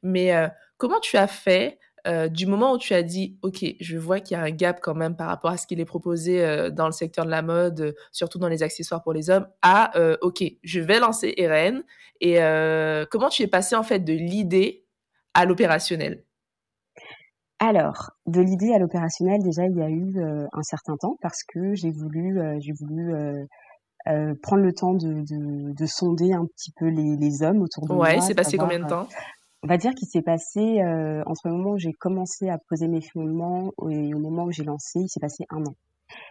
Mais, 0.03 0.31
comment 0.77 0.99
tu 1.01 1.17
as 1.17 1.27
fait, 1.27 1.77
heu, 2.07 2.29
du 2.29 2.45
moment 2.45 2.73
où 2.73 2.77
tu 2.77 2.93
as 2.93 3.03
dit: 3.03 3.37
«OK, 3.41 3.65
je 3.79 3.97
vois 3.97 4.19
qu'il 4.19 4.37
y 4.37 4.39
a 4.39 4.43
un 4.43 4.51
gap 4.51 4.79
quand 4.81 4.95
même 4.95 5.15
par 5.15 5.27
rapport 5.27 5.51
à 5.51 5.57
ce 5.57 5.67
qu'il 5.67 5.79
est 5.79 5.85
proposé, 5.85 6.43
heu, 6.45 6.71
dans 6.71 6.85
le 6.87 6.91
secteur 6.91 7.25
de 7.25 7.31
la 7.31 7.41
mode, 7.41 7.79
heu, 7.81 7.95
surtout 8.11 8.39
dans 8.39 8.49
les 8.49 8.63
accessoires 8.63 9.03
pour 9.03 9.13
les 9.13 9.29
hommes» 9.29 9.47
à, 9.61 9.91
«OK, 10.21 10.43
je 10.63 10.79
vais 10.79 10.99
lancer 10.99 11.33
Eren» 11.37 11.83
et 12.21 12.37
comment 13.11 13.29
tu 13.29 13.43
es 13.43 13.47
passé 13.47 13.75
en 13.75 13.83
fait 13.83 13.99
de 13.99 14.13
l'idée 14.13 14.85
à 15.33 15.45
l'opérationnel? 15.45 16.23
Alors, 17.59 18.11
de 18.27 18.39
l'idée 18.41 18.71
à 18.73 18.77
l'opérationnel, 18.79 19.41
déjà, 19.41 19.65
il 19.65 19.75
y 19.75 19.81
a 19.81 19.89
eu, 19.89 20.19
un 20.53 20.61
certain 20.63 20.95
temps 20.97 21.17
parce 21.21 21.43
que 21.43 21.73
j'ai 21.73 21.89
voulu, 21.91 22.39
j'ai 22.59 22.71
prendre 24.41 24.63
le 24.63 24.73
temps 24.73 24.93
de 24.93 25.13
de 25.23 25.73
de 25.73 25.85
sonder 25.85 26.33
un 26.33 26.45
petit 26.45 26.71
peu 26.79 26.87
les 26.87 27.17
les 27.17 27.43
hommes 27.43 27.61
autour 27.61 27.87
de 27.87 27.97
Ouais, 27.99 28.19
moi, 28.19 28.21
c'est 28.21 28.35
passé 28.35 28.57
savoir, 28.57 28.57
combien 28.57 28.79
de 28.79 28.85
temps? 28.85 29.13
On 29.63 29.67
va 29.67 29.77
dire 29.77 29.95
qu'il 29.95 30.07
s'est 30.07 30.21
passé, 30.21 30.81
heu, 30.83 31.23
entre 31.25 31.47
le 31.47 31.55
moment 31.55 31.71
où 31.71 31.77
j'ai 31.79 31.91
commencé 31.93 32.47
à 32.47 32.59
poser 32.69 32.87
mes 32.87 33.01
fondements 33.01 33.71
et 33.89 34.13
au 34.13 34.19
moment 34.19 34.43
où 34.45 34.51
j'ai 34.51 34.63
lancé, 34.63 34.99
il 34.99 35.09
s'est 35.09 35.19
passé 35.19 35.45
un 35.49 35.65
an. 35.65 35.73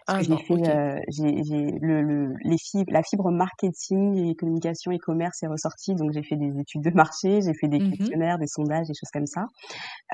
Parce 0.05 0.15
que 0.17 0.23
1 0.23 0.31
j'ai 0.31 0.37
an, 0.37 0.45
fait, 0.47 0.53
OK. 0.53 0.69
heu, 0.69 0.99
j'ai 1.09 1.43
j'ai 1.43 1.71
le 1.81 2.01
le 2.03 2.35
les 2.43 2.57
fibres 2.57 2.91
la 2.93 3.03
fibre 3.03 3.31
marketing 3.31 4.15
et 4.17 4.35
communication 4.35 4.91
et 4.91 4.99
commerce 4.99 5.43
est 5.43 5.47
ressortie, 5.47 5.95
donc 5.95 6.13
j'ai 6.13 6.23
fait 6.23 6.37
des 6.37 6.59
études 6.59 6.83
de 6.83 6.91
marché, 6.91 7.41
j'ai 7.41 7.53
fait 7.55 7.67
des 7.69 7.79
Mmh 7.79 7.95
mh. 7.99 8.17
questionnaires, 8.21 8.39
des 8.39 8.47
sondages, 8.47 8.87
des 8.87 8.93
choses 8.95 9.11
comme 9.13 9.27
ça, 9.27 9.47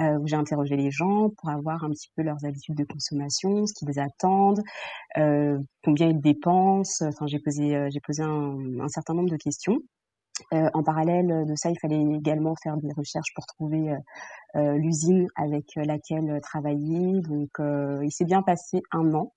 heu, 0.01 0.17
où 0.19 0.27
j'ai 0.27 0.37
interrogé 0.37 0.77
les 0.77 0.91
gens 0.91 1.29
pour 1.37 1.49
avoir 1.49 1.83
un 1.85 1.91
petit 1.91 2.09
peu 2.15 2.23
leurs 2.23 2.45
habitudes 2.45 2.75
de 2.77 2.85
consommation, 2.85 3.65
ce 3.67 3.73
qu'ils 3.73 3.99
attendent, 3.99 4.61
heu, 5.17 5.59
combien 5.83 6.09
ils 6.09 6.21
dépensent, 6.21 7.05
enfin 7.07 7.27
j'ai 7.27 7.39
posé, 7.39 7.75
heu, 7.75 7.89
j'ai 7.91 8.01
posé 8.01 8.23
un 8.23 8.57
un 8.81 8.89
certain 8.89 9.13
nombre 9.15 9.29
de 9.31 9.37
questions. 9.37 9.79
Heu, 10.53 10.69
en 10.73 10.83
parallèle 10.83 11.45
de 11.45 11.55
ça, 11.55 11.69
il 11.69 11.79
fallait 11.79 12.01
également 12.01 12.55
faire 12.61 12.77
des 12.77 12.91
recherches 12.95 13.33
pour 13.35 13.45
trouver, 13.45 13.91
heu, 14.55 14.73
l'usine 14.77 15.27
avec 15.35 15.73
laquelle 15.75 16.39
travailler. 16.41 17.21
Donc, 17.21 17.51
il 17.59 18.11
s'est 18.11 18.25
bien 18.25 18.41
passé 18.43 18.81
un 18.91 19.13
an, 19.13 19.33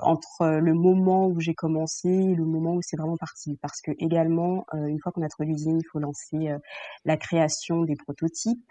entre 0.00 0.46
le 0.60 0.74
moment 0.74 1.28
où 1.28 1.40
j'ai 1.40 1.54
commencé 1.54 2.08
et 2.10 2.34
le 2.34 2.44
moment 2.44 2.74
où 2.76 2.82
c'est 2.82 2.96
vraiment 2.98 3.16
parti. 3.18 3.58
Parce 3.62 3.80
qu'également, 3.82 4.66
heu, 4.74 4.88
une 4.88 5.00
fois 5.00 5.12
qu'on 5.12 5.22
a 5.22 5.28
trouvé 5.28 5.48
l'usine, 5.50 5.78
il 5.80 5.86
faut 5.92 6.00
lancer, 6.00 6.50
la 7.04 7.16
création 7.16 7.82
des 7.84 7.96
prototypes. 7.96 8.64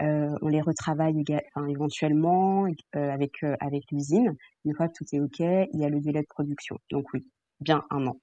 On 0.00 0.48
les 0.48 0.62
retravaille 0.62 1.24
éventuellement, 1.68 2.66
avec, 2.94 3.32
avec 3.60 3.84
l'usine. 3.92 4.36
Une 4.64 4.74
fois 4.74 4.88
que 4.88 4.94
tout 4.94 5.04
est 5.12 5.20
OK, 5.20 5.40
il 5.40 5.80
y 5.80 5.84
a 5.84 5.88
le 5.90 6.00
délai 6.00 6.22
de 6.22 6.28
production. 6.28 6.78
Donc 6.90 7.06
oui, 7.14 7.28
bien 7.60 7.84
un 7.90 8.06
an. 8.08 8.16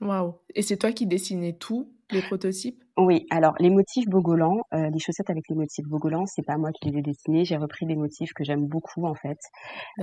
Waouh 0.00 0.40
et 0.54 0.62
c'est 0.62 0.76
toi 0.76 0.92
qui 0.92 1.04
dessinais 1.08 1.54
tout, 1.54 1.92
les 2.12 2.22
prototypes? 2.22 2.84
Oui, 2.96 3.26
alors 3.30 3.54
les 3.58 3.70
motifs 3.70 4.06
Bogolan, 4.08 4.60
heu, 4.72 4.88
les 4.88 5.00
chaussettes 5.00 5.28
avec 5.28 5.48
les 5.48 5.56
motifs 5.56 5.84
Bogolan, 5.88 6.26
c'est 6.26 6.44
pas 6.46 6.56
moi 6.58 6.70
qui 6.70 6.88
les 6.88 6.98
ai 7.00 7.02
dessinés. 7.02 7.44
J'ai 7.44 7.56
repris 7.56 7.86
des 7.86 7.96
motifs 7.96 8.32
que 8.34 8.44
j'aime 8.44 8.66
beaucoup, 8.68 9.04
en 9.06 9.16
fait. 9.16 9.36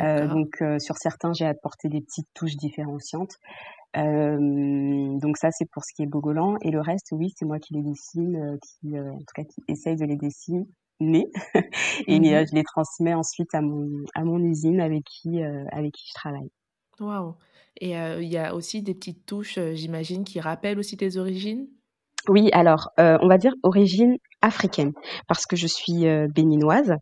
Heu, 0.02 0.28
D'accord. 0.28 0.30
donc 0.30 0.62
heu, 0.62 0.80
sur 0.80 0.98
certains, 0.98 1.34
j'ai 1.34 1.46
apporté 1.46 1.90
des 1.90 2.02
petites 2.02 2.28
touches 2.34 2.58
différenciantes. 2.58 3.34
Hem, 3.94 5.20
donc 5.20 5.38
ça, 5.38 5.52
c'est 5.52 5.70
pour 5.72 5.84
ce 5.86 5.94
qui 5.96 6.04
est 6.04 6.08
Bogolan 6.08 6.58
et 6.62 6.72
le 6.72 6.82
reste, 6.82 7.08
oui, 7.14 7.32
c'est 7.38 7.46
moi 7.46 7.60
qui 7.60 7.74
les 7.76 7.84
dessine, 7.84 8.38
heu, 8.38 8.60
qui, 8.64 8.98
heu, 8.98 9.12
en 9.12 9.20
tout 9.20 9.26
cas, 9.36 9.44
qui 9.46 9.62
essaye 9.70 9.98
de 9.98 10.06
les 10.06 10.18
dessiner 10.18 11.28
et 12.08 12.20
Mmh 12.20 12.32
heu, 12.36 12.44
mh. 12.44 12.52
je 12.52 12.56
les 12.56 12.64
transmets 12.64 13.14
ensuite 13.16 13.54
à 13.56 13.62
mon 13.62 13.90
à 14.16 14.24
mon 14.26 14.40
usine 14.40 14.82
avec 14.82 15.04
qui, 15.06 15.44
heu, 15.44 15.66
avec 15.72 15.94
qui 15.94 16.06
je 16.10 16.14
travaille. 16.16 16.52
Waouh 17.02 17.36
et 17.78 17.98
heu, 17.98 18.22
il 18.24 18.30
y 18.30 18.38
a 18.38 18.54
aussi 18.56 18.82
des 18.84 18.94
petites 18.94 19.26
touches, 19.26 19.58
heu, 19.58 19.74
j'imagine 19.76 20.24
qui 20.24 20.40
rappellent 20.40 20.78
aussi 20.80 20.96
tes 20.98 21.18
origines? 21.18 21.68
Oui, 22.28 22.50
alors, 22.54 22.90
heu, 23.00 23.18
on 23.22 23.28
va 23.28 23.38
dire 23.38 23.54
origine 23.64 24.18
africaine 24.42 24.94
parce 25.28 25.46
que 25.46 25.56
je 25.56 25.68
suis, 25.68 26.06
béninoise 26.36 26.94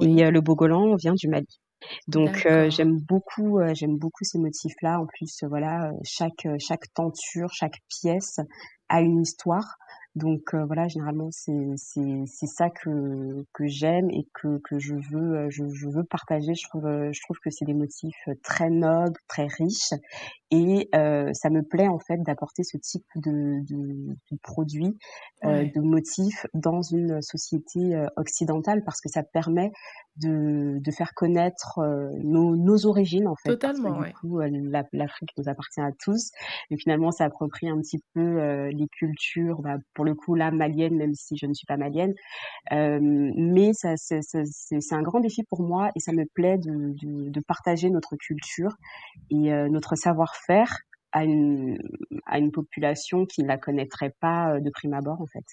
et 0.00 0.06
Oui. 0.12 0.24
heu, 0.24 0.30
le 0.30 0.40
Bogolan 0.40 0.96
vient 0.96 1.14
du 1.14 1.28
Mali. 1.28 1.46
Donc 2.08 2.46
j'aime 2.68 2.98
beaucoup, 3.08 3.60
j'aime 3.74 3.96
beaucoup 3.98 4.24
ces 4.24 4.38
motifs-là. 4.38 5.00
En 5.00 5.06
plus, 5.06 5.44
voilà, 5.48 5.90
chaque, 6.04 6.46
chaque 6.58 6.92
tenture, 6.94 7.48
chaque 7.52 7.78
pièce 7.88 8.38
a 8.88 9.00
une 9.02 9.22
histoire. 9.22 9.76
Donc 10.16 10.54
voilà, 10.54 10.88
généralement 10.88 11.28
c'est 11.30 11.70
c'est 11.76 12.24
c'est 12.26 12.46
ça 12.46 12.70
que 12.70 13.44
que 13.52 13.66
j'aime 13.66 14.10
et 14.10 14.26
que 14.34 14.58
que 14.64 14.78
je 14.78 14.94
veux 14.94 15.48
je, 15.50 15.68
je 15.68 15.88
veux 15.88 16.04
partager. 16.04 16.54
Je 16.54 16.66
trouve 16.68 16.88
je 17.12 17.20
trouve 17.22 17.38
que 17.38 17.50
c'est 17.50 17.66
des 17.66 17.74
motifs 17.74 18.28
très 18.42 18.70
nobles, 18.70 19.20
très 19.28 19.46
riches 19.46 19.92
et 20.50 20.88
ça 20.92 21.50
me 21.50 21.60
plaît 21.62 21.88
en 21.88 21.98
fait 21.98 22.16
d'apporter 22.22 22.62
ce 22.64 22.78
type 22.78 23.04
de 23.16 23.60
de, 23.66 24.16
de 24.32 24.38
produit, 24.42 24.96
de 25.44 25.80
motifs 25.80 26.46
dans 26.54 26.80
une 26.80 27.20
société 27.20 28.02
occidentale 28.16 28.82
parce 28.84 29.02
que 29.02 29.10
ça 29.10 29.22
permet 29.22 29.70
de, 30.16 30.78
de 30.80 30.90
faire 30.92 31.12
connaître 31.14 31.80
nos, 32.22 32.56
nos 32.56 32.86
origines 32.86 33.28
en 33.28 33.36
fait. 33.36 33.50
Totalement, 33.50 33.98
parce 33.98 34.04
que, 34.04 34.06
du 34.06 34.14
coup, 34.14 34.40
l'Afrique 34.92 35.30
nous 35.36 35.48
appartient 35.48 35.82
à 35.82 35.90
tous. 36.02 36.30
Et 36.70 36.78
finalement, 36.78 37.10
ça 37.10 37.24
approprie 37.24 37.68
un 37.68 37.78
petit 37.80 38.02
peu 38.14 38.68
les 38.68 38.88
cultures, 38.88 39.60
bah, 39.60 39.76
pour 39.92 40.05
le 40.06 40.14
coup 40.14 40.34
là 40.34 40.50
malienne, 40.50 40.96
même 40.96 41.14
si 41.14 41.36
je 41.36 41.46
ne 41.46 41.52
suis 41.52 41.66
pas 41.66 41.76
malienne. 41.76 42.14
mais 42.70 43.72
ça, 43.74 43.94
c'est, 43.96 44.92
un 44.92 45.02
grand 45.02 45.20
défi 45.20 45.42
pour 45.44 45.62
moi 45.62 45.90
et 45.94 46.00
ça 46.00 46.12
me 46.12 46.24
plaît 46.24 46.58
de, 46.58 46.94
de, 47.28 47.40
partager 47.40 47.90
notre 47.90 48.16
culture 48.16 48.76
et 49.30 49.50
notre 49.68 49.94
savoir-faire 49.96 50.78
à 51.12 51.24
une, 51.24 51.78
à 52.24 52.38
une 52.38 52.50
population 52.50 53.26
qui 53.26 53.42
ne 53.42 53.48
la 53.48 53.58
connaîtrait 53.58 54.14
pas 54.20 54.58
de 54.60 54.70
prime 54.70 54.94
abord 54.94 55.20
en 55.20 55.26
fait. 55.26 55.44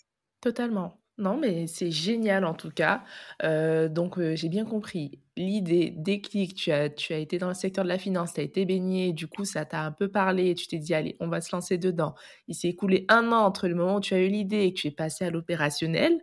Totalement. 0.41 1.02
Non, 1.19 1.37
mais 1.37 1.67
c'est 1.67 1.91
génial 1.91 2.43
en 2.43 2.55
tout 2.55 2.71
cas. 2.71 3.03
Euh, 3.43 3.87
donc, 3.87 4.17
euh, 4.17 4.35
j'ai 4.35 4.49
bien 4.49 4.65
compris. 4.65 5.19
L'idée, 5.37 5.91
déclic, 5.95 6.55
tu 6.55 6.71
as, 6.71 6.89
tu 6.89 7.13
as 7.13 7.17
été 7.17 7.37
dans 7.37 7.47
le 7.49 7.53
secteur 7.53 7.83
de 7.83 7.89
la 7.89 7.99
finance, 7.99 8.33
tu 8.33 8.41
as 8.41 8.43
été 8.43 8.65
baigné, 8.65 9.13
du 9.13 9.27
coup, 9.27 9.45
ça 9.45 9.63
t'a 9.65 9.81
un 9.83 9.91
peu 9.91 10.07
parlé, 10.09 10.55
tu 10.55 10.67
t'es 10.67 10.77
dit, 10.79 10.93
allez, 10.93 11.15
on 11.19 11.27
va 11.27 11.39
se 11.41 11.55
lancer 11.55 11.77
dedans. 11.77 12.15
Il 12.47 12.55
s'est 12.55 12.67
écoulé 12.69 13.05
un 13.09 13.31
an 13.31 13.45
entre 13.45 13.67
le 13.67 13.75
moment 13.75 13.97
où 13.97 13.99
tu 14.01 14.15
as 14.15 14.19
eu 14.19 14.27
l'idée 14.27 14.63
et 14.63 14.73
que 14.73 14.79
tu 14.79 14.87
es 14.87 14.91
passé 14.91 15.25
à 15.25 15.29
l'opérationnel. 15.29 16.19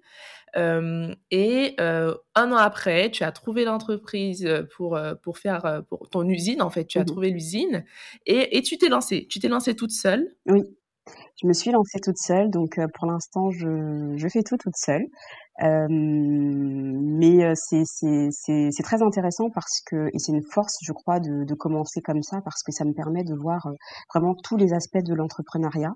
Euh, 0.57 1.15
et 1.31 1.77
un 1.79 2.53
an 2.53 2.57
après, 2.57 3.11
tu 3.11 3.25
as 3.25 3.33
trouvé 3.33 3.65
l'entreprise 3.65 4.49
pour, 4.77 4.99
pour 5.23 5.39
faire 5.39 5.85
pour 5.89 6.09
ton 6.11 6.29
usine, 6.29 6.63
en 6.63 6.71
fait, 6.71 6.87
tu 6.87 6.99
as 6.99 7.05
mmh 7.05 7.05
trouvé 7.05 7.31
l'usine 7.31 7.85
et, 8.27 8.59
et 8.59 8.63
tu 8.63 8.79
t'es 8.79 8.89
lancé. 8.89 9.27
Tu 9.29 9.39
t'es 9.41 9.49
lancée 9.49 9.77
toute 9.77 9.93
seule. 9.93 10.37
Oui. 10.47 10.80
Je 11.41 11.47
me 11.47 11.53
suis 11.53 11.71
lancée 11.71 12.01
toute 12.01 12.19
seule, 12.19 12.51
donc 12.51 12.79
pour 12.95 13.07
l'instant, 13.07 13.51
je, 13.51 14.29
fais 14.31 14.43
tout 14.43 14.57
toute 14.57 14.77
seule. 14.77 15.07
Euh, 15.63 15.87
mais 15.91 17.53
c'est 17.55 17.83
c'est 17.85 18.83
très 18.83 19.03
intéressant 19.03 19.51
parce 19.51 19.81
que 19.87 20.09
et 20.13 20.19
c'est 20.19 20.33
une 20.33 20.43
force, 20.43 20.79
je 20.83 20.93
crois, 20.93 21.21
de, 21.21 21.55
commencer 21.55 22.01
comme 22.01 22.23
ça 22.23 22.41
parce 22.43 22.63
que 22.63 22.73
ça 22.73 22.85
me 22.85 22.93
permet 22.93 23.25
de 23.25 23.35
voir 23.35 23.67
vraiment 24.15 24.35
tous 24.35 24.57
les 24.57 24.73
aspects 24.73 25.03
de 25.03 25.15
l'entrepreneuriat. 25.15 25.95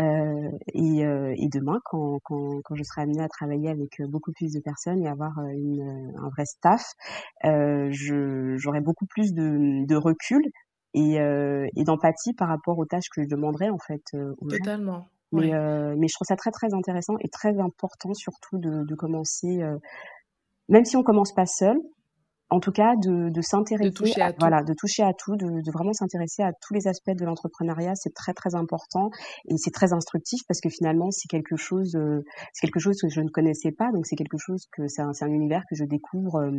Euh, 0.00 0.50
et, 0.74 1.04
euh, 1.04 1.34
demain, 1.52 1.80
quand, 1.84 2.20
je 2.74 2.82
serai 2.84 3.02
amenée 3.02 3.22
à 3.22 3.28
travailler 3.28 3.70
avec 3.70 4.00
beaucoup 4.08 4.32
plus 4.32 4.52
de 4.52 4.60
personnes 4.60 5.02
et 5.02 5.08
avoir 5.08 5.38
un 5.38 6.28
vrai 6.30 6.44
staff, 6.44 6.84
euh, 7.44 7.88
j'aurai 7.90 8.80
beaucoup 8.80 9.06
plus 9.06 9.32
de 9.34 9.96
recul 9.96 10.42
et, 10.94 11.20
euh, 11.20 11.66
et 11.76 11.84
d'empathie 11.84 12.34
par 12.34 12.48
rapport 12.48 12.78
aux 12.78 12.86
tâches 12.86 13.08
que 13.14 13.22
je 13.22 13.28
demanderais 13.28 13.70
en 13.70 13.78
fait 13.78 14.02
euh, 14.14 14.34
aux 14.40 14.48
Totalement. 14.48 15.06
Mais, 15.32 15.54
euh, 15.54 15.94
mais 15.98 16.08
je 16.08 16.14
trouve 16.14 16.26
ça 16.26 16.36
très 16.36 16.50
très 16.50 16.72
intéressant 16.72 17.14
et 17.20 17.28
très 17.28 17.58
important 17.58 18.14
surtout 18.14 18.58
de, 18.58 18.84
de 18.84 18.94
commencer, 18.94 19.62
euh, 19.62 19.76
même 20.68 20.84
si 20.84 20.96
on 20.96 21.02
commence 21.02 21.34
pas 21.34 21.44
seul, 21.44 21.76
en 22.50 22.60
tout 22.60 22.72
cas 22.72 22.96
de, 22.96 23.28
de 23.28 23.40
s'intéresser, 23.42 24.18
à, 24.22 24.32
voilà, 24.40 24.62
de 24.62 24.72
toucher 24.72 25.02
à 25.02 25.12
tout, 25.12 25.36
de, 25.36 25.60
de 25.60 25.70
vraiment 25.70 25.92
s'intéresser 25.92 26.42
à 26.42 26.52
tous 26.62 26.72
les 26.72 26.88
aspects 26.88 27.10
de 27.10 27.26
l'entrepreneuriat, 27.26 27.94
c'est 27.94 28.14
très 28.14 28.32
très 28.32 28.54
important 28.54 29.10
et 29.50 29.58
c'est 29.58 29.70
très 29.70 29.92
instructif 29.92 30.40
parce 30.48 30.62
que 30.62 30.70
finalement 30.70 31.10
c'est 31.10 31.28
quelque 31.28 31.56
chose, 31.56 31.94
euh, 31.94 32.24
c'est 32.54 32.66
quelque 32.66 32.80
chose 32.80 32.98
que 32.98 33.10
je 33.10 33.20
ne 33.20 33.28
connaissais 33.28 33.72
pas, 33.72 33.92
donc 33.92 34.06
c'est 34.06 34.16
quelque 34.16 34.38
chose 34.38 34.64
que 34.72 34.88
c'est 34.88 35.02
un, 35.02 35.12
un, 35.20 35.28
univers 35.28 35.62
que 35.68 35.76
je 35.76 35.84
découvre 35.84 36.50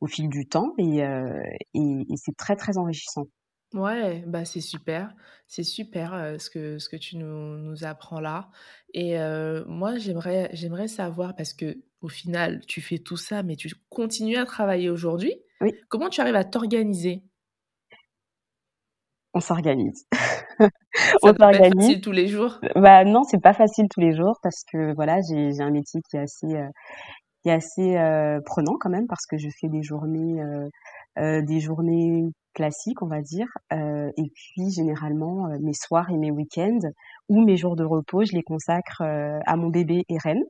au 0.00 0.06
fil 0.08 0.28
du 0.28 0.48
temps 0.48 0.72
et, 0.76 0.98
et, 0.98 2.00
et 2.10 2.16
c'est 2.16 2.36
très 2.36 2.56
très 2.56 2.78
enrichissant. 2.78 3.26
Ouais, 3.74 4.22
bah, 4.26 4.44
c'est 4.44 4.60
super. 4.60 5.14
C'est 5.46 5.62
super, 5.62 6.12
heu, 6.14 6.38
ce 6.38 6.50
que 6.50 6.78
ce 6.78 6.88
que 6.90 6.96
tu 6.96 7.16
nous 7.16 7.56
nous 7.58 7.84
apprends 7.84 8.20
là 8.20 8.50
et 8.92 9.18
heu, 9.18 9.64
moi 9.66 9.96
j'aimerais 9.98 10.50
j'aimerais 10.52 10.88
savoir 10.88 11.34
parce 11.36 11.54
que 11.54 11.78
au 12.02 12.08
final, 12.08 12.60
tu 12.66 12.80
fais 12.82 12.98
tout 12.98 13.16
ça, 13.16 13.42
mais 13.42 13.56
tu 13.56 13.70
continues 13.88 14.36
à 14.36 14.44
travailler 14.44 14.90
aujourd'hui. 14.90 15.34
Oui. 15.60 15.72
Comment 15.88 16.10
tu 16.10 16.20
arrives 16.20 16.34
à 16.36 16.44
t'organiser? 16.44 17.22
On 19.34 19.40
s'organise. 19.40 20.06
Ça 21.22 21.32
doit 21.32 21.48
pas 21.48 21.58
être 21.58 21.68
facile 21.68 22.00
tous 22.00 22.12
les 22.12 22.28
jours? 22.28 22.60
Bah, 22.76 23.04
non, 23.04 23.24
c'est 23.24 23.40
pas 23.42 23.54
facile 23.54 23.88
tous 23.90 24.00
les 24.00 24.14
jours 24.14 24.38
parce 24.42 24.62
que 24.70 24.94
voilà, 24.94 25.20
j'ai 25.28 25.52
j'ai 25.52 25.62
un 25.62 25.70
métier 25.70 26.00
qui 26.08 26.16
est 26.16 26.20
assez, 26.20 26.46
heu, 26.46 26.68
qui 27.42 27.48
est 27.50 27.52
assez, 27.52 27.96
heu, 27.96 28.40
prenant 28.44 28.76
quand 28.80 28.90
même 28.90 29.06
parce 29.06 29.26
que 29.26 29.38
je 29.38 29.48
fais 29.60 29.68
des 29.68 29.82
journées, 29.82 30.42
heu 30.42 30.70
heu, 31.18 31.42
des 31.42 31.60
journées 31.60 32.30
classiques, 32.54 33.02
on 33.02 33.06
va 33.06 33.22
dire. 33.22 33.48
Euh, 33.72 34.10
et 34.16 34.30
puis 34.34 34.70
généralement 34.70 35.48
euh, 35.48 35.58
mes 35.60 35.74
soirs 35.74 36.10
et 36.10 36.16
mes 36.16 36.30
week-ends 36.30 36.80
ou 37.28 37.44
mes 37.44 37.56
jours 37.56 37.76
de 37.76 37.84
repos, 37.84 38.24
je 38.24 38.32
les 38.32 38.42
consacre 38.42 39.02
euh, 39.02 39.38
à 39.46 39.56
mon 39.56 39.68
bébé 39.68 40.04
Eren. 40.08 40.42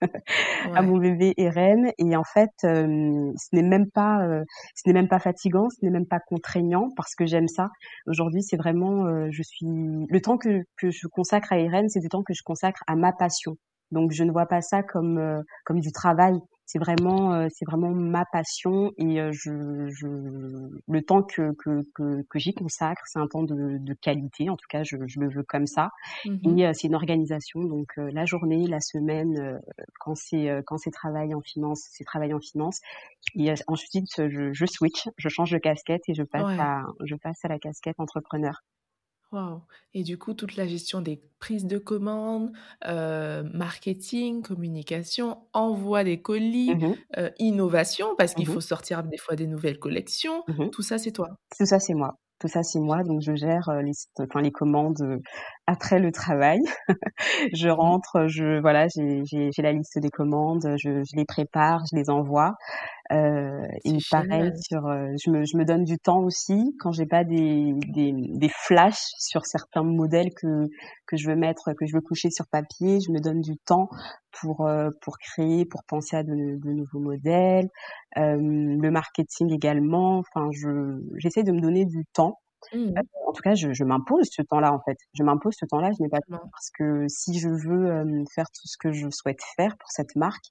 à 0.74 0.80
mon 0.80 0.96
bébé 0.96 1.34
Eren 1.36 1.92
et 1.98 2.16
en 2.16 2.24
fait 2.24 2.48
ce 2.62 3.54
n'est 3.54 3.62
même 3.62 3.90
pas 3.90 4.26
ce 4.74 4.82
n'est 4.88 4.94
même 4.94 5.08
pas 5.08 5.18
fatigant 5.18 5.68
ce 5.68 5.84
n'est 5.84 5.90
même 5.90 6.06
pas 6.06 6.20
contraignant 6.20 6.88
parce 6.96 7.14
que 7.14 7.26
j'aime 7.26 7.48
ça 7.48 7.68
aujourd'hui 8.06 8.42
c'est 8.42 8.56
vraiment 8.56 9.04
je 9.30 9.42
suis 9.42 9.66
le 9.66 10.20
temps 10.22 10.38
que, 10.38 10.62
que 10.78 10.90
je 10.90 11.06
consacre 11.06 11.52
à 11.52 11.58
Eren 11.58 11.90
c'est 11.90 12.00
du 12.00 12.08
temps 12.08 12.22
que 12.22 12.32
je 12.32 12.42
consacre 12.42 12.80
à 12.86 12.96
ma 12.96 13.12
passion 13.12 13.56
donc 13.90 14.12
je 14.12 14.24
ne 14.24 14.30
vois 14.32 14.46
pas 14.46 14.60
ça 14.62 14.82
comme 14.82 15.42
comme 15.64 15.80
du 15.80 15.92
travail. 15.92 16.40
C'est 16.72 16.78
vraiment 16.78 17.34
euh, 17.34 17.48
c'est 17.52 17.64
vraiment 17.64 17.90
ma 17.90 18.24
passion 18.24 18.92
et 18.96 19.20
euh, 19.20 19.32
je, 19.32 19.88
je 19.88 20.06
le 20.06 21.02
temps 21.02 21.24
que 21.24 21.52
que 21.58 21.82
que, 21.96 22.22
que 22.30 22.38
j'y 22.38 22.54
consacre 22.54 23.02
c'est 23.06 23.18
un 23.18 23.26
temps 23.26 23.42
de, 23.42 23.78
de 23.78 23.94
qualité. 23.94 24.48
En 24.50 24.56
tout 24.56 24.68
cas 24.68 24.84
je, 24.84 24.96
je 25.06 25.18
le 25.18 25.28
veux 25.28 25.42
comme 25.42 25.66
ça. 25.66 25.90
Mmh 26.24 26.58
et 26.58 26.66
euh, 26.68 26.72
c'est 26.72 26.86
une 26.86 26.94
organisation. 26.94 27.64
Donc 27.64 27.88
la 27.96 28.24
journée 28.24 28.68
la 28.68 28.78
semaine 28.80 29.60
quand 29.98 30.14
c'est 30.14 30.62
quand 30.64 30.78
c'est 30.78 30.92
travail 30.92 31.34
en 31.34 31.40
finance 31.40 31.88
c'est 31.90 32.04
travail 32.04 32.32
en 32.34 32.40
finance. 32.40 32.78
Et 33.34 33.52
ensuite 33.66 34.06
je, 34.16 34.52
je 34.52 34.66
switch 34.66 35.08
je 35.16 35.28
change 35.28 35.50
de 35.50 35.58
casquette 35.58 36.02
et 36.06 36.14
je 36.14 36.22
passe 36.22 36.56
à 36.60 36.82
je 37.04 37.16
passe 37.16 37.44
à 37.44 37.48
la 37.48 37.58
casquette 37.58 37.98
entrepreneur 37.98 38.62
Waouh! 39.32 39.62
Et 39.94 40.02
du 40.02 40.18
coup, 40.18 40.34
toute 40.34 40.56
la 40.56 40.66
gestion 40.66 41.00
des 41.00 41.22
prises 41.38 41.64
de 41.66 41.78
commandes, 41.78 42.52
euh, 42.86 43.44
marketing, 43.54 44.42
communication, 44.42 45.46
envoi 45.52 46.02
des 46.02 46.20
colis, 46.20 46.80
mmh 46.80 46.96
euh, 47.16 47.30
innovation, 47.38 48.16
parce 48.16 48.34
qu'il 48.34 48.48
mmh 48.48 48.52
faut 48.52 48.60
sortir 48.60 49.04
des 49.04 49.18
fois 49.18 49.36
des 49.36 49.46
nouvelles 49.46 49.78
collections, 49.78 50.44
mmh 50.48 50.70
tout 50.72 50.82
ça, 50.82 50.98
c'est 50.98 51.12
toi? 51.12 51.28
Tout 51.58 51.66
ça, 51.66 51.78
c'est 51.80 51.94
moi. 51.94 52.16
Tout 52.38 52.48
ça, 52.48 52.62
c'est 52.62 52.80
moi. 52.80 53.02
Donc, 53.04 53.20
je 53.22 53.34
gère 53.34 53.70
les, 53.82 53.92
enfin, 54.18 54.40
les 54.40 54.50
commandes 54.52 55.20
après 55.70 56.00
le 56.00 56.10
travail. 56.10 56.58
je 57.54 57.68
rentre, 57.68 58.26
je 58.26 58.60
voilà, 58.60 58.88
j'ai 58.88 59.62
la 59.62 59.72
liste 59.72 59.98
des 59.98 60.10
commandes, 60.10 60.66
je, 60.76 61.02
je, 61.04 61.16
les 61.16 61.24
prépare, 61.24 61.82
je 61.90 61.96
les 61.96 62.10
envoie. 62.10 62.54
Euh, 63.12 63.66
et 63.84 63.98
pareil 64.10 64.52
sur, 64.60 64.82
je 64.82 65.30
me, 65.30 65.44
je 65.44 65.56
me 65.56 65.64
donne 65.64 65.84
du 65.84 65.98
temps 65.98 66.20
aussi 66.20 66.76
quand 66.78 66.92
j'ai 66.92 67.06
pas 67.06 67.24
des, 67.24 67.72
des, 67.88 68.12
des 68.12 68.48
flashs 68.48 69.10
sur 69.18 69.46
certains 69.46 69.82
modèles 69.82 70.30
que 70.36 70.68
que 71.06 71.16
je 71.16 71.28
veux 71.28 71.36
mettre, 71.36 71.72
que 71.76 71.86
je 71.86 71.94
veux 71.94 72.00
coucher 72.00 72.30
sur 72.30 72.46
papier. 72.50 72.98
Je 73.00 73.12
me 73.12 73.20
donne 73.20 73.40
du 73.40 73.56
temps 73.58 73.88
pour 74.40 74.68
pour 75.02 75.18
créer, 75.18 75.64
pour 75.66 75.82
penser 75.88 76.16
à 76.16 76.22
de, 76.22 76.32
de 76.32 76.70
nouveaux 76.72 77.00
modèles. 77.00 77.68
Euh, 78.16 78.36
le 78.36 78.90
marketing 78.90 79.52
également. 79.52 80.18
Enfin, 80.18 80.48
je 80.52 81.00
j'essaie 81.16 81.42
de 81.42 81.52
me 81.52 81.60
donner 81.60 81.84
du 81.84 82.04
temps 82.12 82.38
Mmh. 82.72 82.94
En 83.26 83.32
tout 83.32 83.42
cas, 83.42 83.54
je, 83.54 83.72
je 83.72 83.84
m'impose 83.84 84.28
ce 84.30 84.42
temps-là, 84.42 84.72
en 84.72 84.80
fait. 84.80 84.98
Je 85.14 85.22
m'impose 85.22 85.54
ce 85.58 85.66
temps-là, 85.66 85.90
je 85.96 86.02
n'ai 86.02 86.08
pas 86.08 86.18
de 86.18 86.36
temps 86.36 86.48
parce 86.52 86.70
que 86.70 87.06
si 87.08 87.38
je 87.38 87.48
veux 87.48 88.24
faire 88.34 88.50
tout 88.50 88.66
ce 88.66 88.76
que 88.76 88.92
je 88.92 89.08
souhaite 89.10 89.40
faire 89.56 89.76
pour 89.78 89.90
cette 89.90 90.16
marque, 90.16 90.46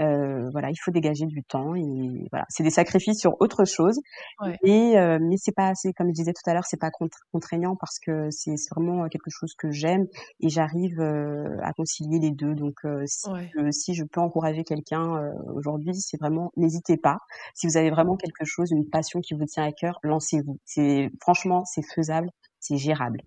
euh, 0.00 0.48
voilà, 0.50 0.70
il 0.70 0.76
faut 0.76 0.90
dégager 0.90 1.26
du 1.26 1.42
temps 1.42 1.74
et 1.74 2.26
voilà, 2.30 2.46
c'est 2.48 2.62
des 2.62 2.70
sacrifices 2.70 3.20
sur 3.20 3.40
autre 3.40 3.64
chose. 3.64 3.98
Ouais. 4.40 4.58
Et 4.64 4.98
euh, 4.98 5.18
mais 5.20 5.36
c'est 5.36 5.52
pas 5.52 5.68
assez, 5.68 5.92
comme 5.92 6.08
je 6.08 6.14
disais 6.14 6.32
tout 6.32 6.48
à 6.48 6.54
l'heure, 6.54 6.64
c'est 6.64 6.80
pas 6.80 6.90
contraignant 7.30 7.76
parce 7.76 7.98
que 7.98 8.30
c'est 8.30 8.54
vraiment 8.74 9.08
quelque 9.08 9.30
chose 9.30 9.54
que 9.54 9.70
j'aime 9.70 10.06
et 10.40 10.48
j'arrive 10.48 11.00
euh, 11.00 11.58
à 11.62 11.72
concilier 11.72 12.18
les 12.18 12.30
deux. 12.30 12.54
Donc 12.54 12.80
si, 13.06 13.28
si, 13.70 13.94
je 13.94 14.04
peux 14.04 14.20
encourager 14.20 14.64
quelqu'un 14.64 15.32
aujourd'hui, 15.54 15.94
c'est 15.94 16.18
vraiment 16.18 16.52
n'hésitez 16.56 16.96
pas. 16.96 17.18
Si 17.54 17.66
vous 17.66 17.76
avez 17.76 17.90
vraiment 17.90 18.16
quelque 18.16 18.44
chose, 18.44 18.70
une 18.70 18.88
passion 18.88 19.20
qui 19.20 19.34
vous 19.34 19.44
tient 19.44 19.64
à 19.64 19.72
cœur, 19.72 19.98
lancez-vous. 20.02 20.58
C'est 20.64 21.10
franchement, 21.20 21.64
c'est 21.64 21.84
faisable, 21.94 22.30
c'est 22.60 22.78
gérable. 22.78 23.20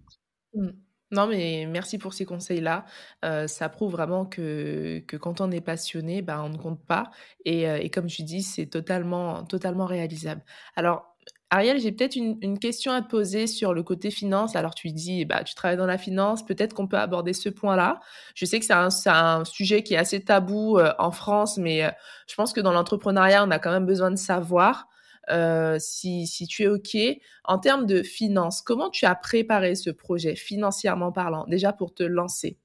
Mmh. 0.53 0.69
Non, 1.11 1.27
mais 1.27 1.67
merci 1.67 1.97
pour 1.97 2.13
ces 2.13 2.25
conseils-là. 2.25 2.85
Euh, 3.23 3.47
ça 3.47 3.69
prouve 3.69 3.91
vraiment 3.91 4.25
que, 4.25 5.03
que 5.07 5.17
quand 5.17 5.39
on 5.39 5.51
est 5.51 5.61
passionné, 5.61 6.21
bah, 6.21 6.41
on 6.43 6.49
ne 6.49 6.57
compte 6.57 6.83
pas. 6.83 7.11
Et, 7.45 7.69
euh, 7.69 7.77
et 7.77 7.89
comme 7.89 8.07
tu 8.07 8.23
dis, 8.23 8.41
c'est 8.41 8.65
totalement, 8.65 9.43
totalement 9.43 9.85
réalisable. 9.85 10.43
Alors, 10.75 11.15
Ariel, 11.51 11.79
j'ai 11.79 11.91
peut-être 11.91 12.15
une, 12.15 12.59
question 12.59 12.91
à 12.91 13.01
te 13.01 13.07
poser 13.07 13.45
sur 13.45 13.73
le 13.73 13.83
côté 13.83 14.09
finance. 14.09 14.55
Alors, 14.55 14.73
tu 14.73 14.91
dis, 14.91 15.25
bah, 15.25 15.43
tu 15.43 15.53
travailles 15.53 15.77
dans 15.77 15.85
la 15.85 15.99
finance, 15.99 16.43
peut-être 16.43 16.73
qu'on 16.73 16.87
peut 16.87 16.97
aborder 16.97 17.33
ce 17.33 17.49
point-là. 17.49 17.99
Je 18.33 18.45
sais 18.45 18.59
que 18.59 18.65
c'est 18.65 18.73
un, 18.73 18.89
un, 19.05 19.45
sujet 19.45 19.83
qui 19.83 19.93
est 19.93 19.97
assez 19.97 20.23
tabou 20.23 20.79
euh, 20.79 20.91
en 20.97 21.11
France, 21.11 21.57
mais 21.57 21.83
je 22.27 22.35
pense 22.35 22.51
que 22.51 22.61
dans 22.61 22.73
l'entrepreneuriat, 22.73 23.45
on 23.45 23.51
a 23.51 23.59
quand 23.59 23.71
même 23.71 23.85
besoin 23.85 24.09
de 24.11 24.17
savoir. 24.17 24.87
Euh, 25.29 25.77
si, 25.79 26.27
si 26.27 26.47
tu 26.47 26.63
es 26.63 26.67
OK. 26.67 26.97
En 27.43 27.59
termes 27.59 27.85
de 27.85 28.03
finances, 28.03 28.61
comment 28.61 28.89
tu 28.89 29.05
as 29.05 29.15
préparé 29.15 29.75
ce 29.75 29.89
projet, 29.89 30.35
financièrement 30.35 31.11
parlant, 31.11 31.45
déjà 31.47 31.73
pour 31.73 31.93
te 31.93 32.03
lancer? 32.03 32.57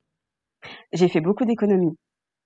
J'ai 0.93 1.09
fait 1.09 1.21
beaucoup 1.21 1.45
d'économies. 1.45 1.97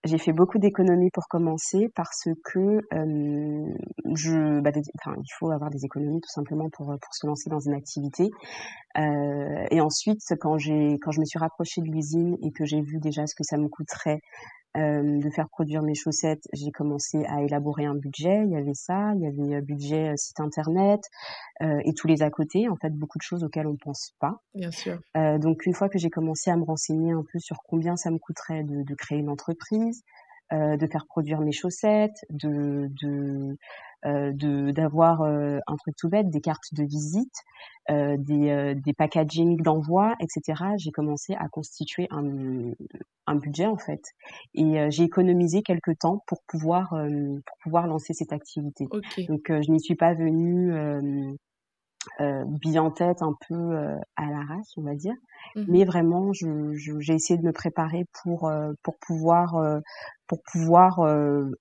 J'ai 0.05 0.18
fait 0.18 0.35
beaucoup 0.35 0.59
d'économies 0.59 1.11
pour 1.11 1.29
commencer 1.29 1.88
parce 1.94 2.29
que 2.44 2.81
euh, 2.92 4.61
bah, 4.61 4.70
il 4.74 5.33
faut 5.38 5.50
avoir 5.50 5.70
des 5.70 5.87
économies 5.87 6.20
tout 6.20 6.31
simplement 6.31 6.68
pour, 6.68 6.87
pour 6.88 7.14
se 7.14 7.27
lancer 7.27 7.48
dans 7.48 7.61
une 7.61 7.72
activité. 7.72 8.31
Euh, 8.98 9.66
et 9.70 9.81
ensuite, 9.81 10.20
quand 10.40 10.59
j'ai 10.59 10.98
quand 11.00 11.11
je 11.11 11.20
me 11.20 11.24
suis 11.24 11.38
rapprochée 11.38 11.81
de 11.81 11.90
l'usine 11.90 12.37
et 12.42 12.53
que 12.53 12.66
j'ai 12.66 12.83
vu 12.83 12.98
déjà 13.00 13.27
ce 13.27 13.35
que 13.35 13.44
ça 13.44 13.57
me 13.57 13.68
coûterait 13.68 14.20
euh, 14.76 15.20
de 15.20 15.30
faire 15.30 15.48
produire 15.48 15.82
mes 15.82 15.94
chaussettes, 15.94 16.42
j'ai 16.52 16.70
commencé 16.72 17.24
à 17.26 17.42
élaborer 17.42 17.84
un 17.84 17.94
budget. 17.94 18.42
Il 18.44 18.50
y 18.50 18.56
avait 18.56 18.74
ça, 18.74 19.12
il 19.14 19.22
y 19.22 19.26
avait 19.26 19.62
budget 19.62 20.16
site 20.16 20.40
internet 20.40 21.00
euh, 21.62 21.80
et 21.84 21.94
tous 21.94 22.06
les 22.06 22.22
à 22.22 22.30
côté. 22.30 22.68
En 22.68 22.76
fait, 22.76 22.90
beaucoup 22.90 23.18
de 23.18 23.22
choses 23.22 23.44
auxquelles 23.44 23.66
on 23.66 23.76
pense 23.76 24.14
pas. 24.18 24.40
Bien 24.54 24.70
sûr. 24.70 24.98
Euh, 25.16 25.38
donc 25.38 25.66
une 25.66 25.74
fois 25.74 25.88
que 25.88 25.98
j'ai 25.98 26.10
commencé 26.10 26.50
à 26.50 26.56
me 26.56 26.64
renseigner 26.64 27.12
un 27.12 27.24
peu 27.32 27.38
sur 27.38 27.58
combien 27.64 27.96
ça 27.96 28.10
me 28.10 28.18
coûterait 28.18 28.64
de, 28.64 28.82
de 28.82 28.94
créer 28.94 29.18
une 29.18 29.28
entreprise, 29.30 30.02
euh, 30.52 30.76
de 30.76 30.87
faire 30.87 31.06
produire 31.06 31.40
mes 31.40 31.52
chaussettes, 31.52 32.24
de 32.30 32.90
de 33.00 33.56
euh, 34.06 34.32
d'avoir 34.72 35.22
euh, 35.22 35.58
un 35.66 35.76
truc 35.76 35.94
tout 35.96 36.08
bête, 36.08 36.30
des 36.30 36.40
cartes 36.40 36.72
de 36.72 36.84
visite, 36.84 37.34
euh, 37.90 38.16
des, 38.18 38.74
des 38.74 38.92
packaging 38.92 39.60
d'envoi, 39.62 40.14
etc. 40.20 40.62
J'ai 40.76 40.90
commencé 40.90 41.34
à 41.34 41.48
constituer 41.48 42.06
un, 42.10 42.72
un 43.26 43.34
budget 43.36 43.66
en 43.66 43.76
fait, 43.78 44.02
et 44.54 44.90
j'ai 44.90 45.04
économisé 45.04 45.62
quelques 45.62 45.98
temps 45.98 46.22
pour 46.26 46.42
pouvoir 46.46 46.90
pour 46.90 47.56
pouvoir 47.62 47.86
lancer 47.86 48.14
cette 48.14 48.32
activité. 48.32 48.86
Donc 49.28 49.42
je 49.48 49.70
n'y 49.70 49.80
suis 49.80 49.96
pas 49.96 50.14
venue 50.14 50.72
euh, 52.20 52.44
bille 52.46 52.78
en 52.78 52.90
tête 52.90 53.22
un 53.22 53.34
peu 53.48 53.54
euh, 53.54 53.96
à 54.16 54.26
l'arrache, 54.26 54.66
on 54.76 54.82
va 54.82 54.94
dire. 54.94 55.14
Mmh 55.54 55.66
Mais 55.66 55.85
vraiment, 55.85 56.33
j'ai 56.33 56.46
je, 56.74 57.12
essayé 57.12 57.38
de 57.38 57.44
me 57.46 57.52
préparer 57.52 58.04
pour 58.22 58.48
euh, 58.48 58.72
pour 58.83 58.98
pouvoir 58.98 59.57
euh, 59.57 59.80
pour 60.26 60.40
pouvoir 60.52 61.00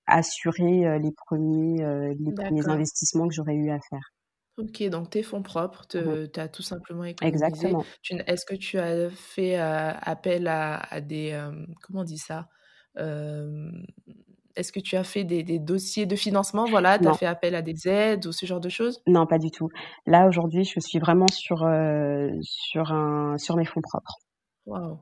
assurer 0.08 1.00
les 1.00 1.12
premiers 1.12 2.14
les 2.18 2.34
premiers 2.34 2.68
investissements 2.70 3.28
que 3.28 3.34
j'aurais 3.34 3.56
eu 3.56 3.70
à 3.72 3.80
faire. 3.90 4.14
Ok, 4.58 4.84
donc 4.90 5.10
tes 5.10 5.24
fonds 5.24 5.42
propres, 5.42 5.88
mmh 5.88 6.28
tu 6.32 6.40
as 6.40 6.48
tout 6.48 6.62
simplement 6.62 7.06
économisé. 7.06 7.28
Exactement. 7.28 7.86
Est-ce 8.28 8.46
que 8.46 8.54
tu 8.56 8.78
as 8.78 9.10
fait 9.10 9.56
appel 9.56 10.48
à, 10.48 10.76
à 10.78 11.02
des 11.02 11.32
comment 11.82 12.02
on 12.02 12.04
dit 12.04 12.20
ça? 12.20 12.50
Est-ce 14.56 14.72
que 14.72 14.80
tu 14.80 14.96
as 14.96 15.04
fait 15.04 15.24
des, 15.24 15.60
dossiers 15.60 16.06
de 16.06 16.16
financement 16.16 16.66
Voilà, 16.66 17.00
tu 17.00 17.08
as 17.08 17.14
fait 17.14 17.26
appel 17.26 17.56
à 17.56 17.62
des 17.62 17.88
aides 17.88 18.26
ou 18.26 18.32
ce 18.32 18.46
genre 18.46 18.60
de 18.60 18.70
choses? 18.70 19.02
Non, 19.08 19.26
pas 19.26 19.40
du 19.40 19.52
tout. 19.52 19.70
Là, 20.06 20.28
aujourd'hui, 20.28 20.64
je 20.64 20.80
suis 20.80 21.00
vraiment 21.00 21.28
sur, 21.32 21.64
euh, 21.64 22.30
sur, 22.42 22.92
un, 22.92 23.38
sur 23.38 23.56
mes 23.56 23.66
fonds 23.66 23.82
propres. 23.82 24.20
Waouh 24.66 25.00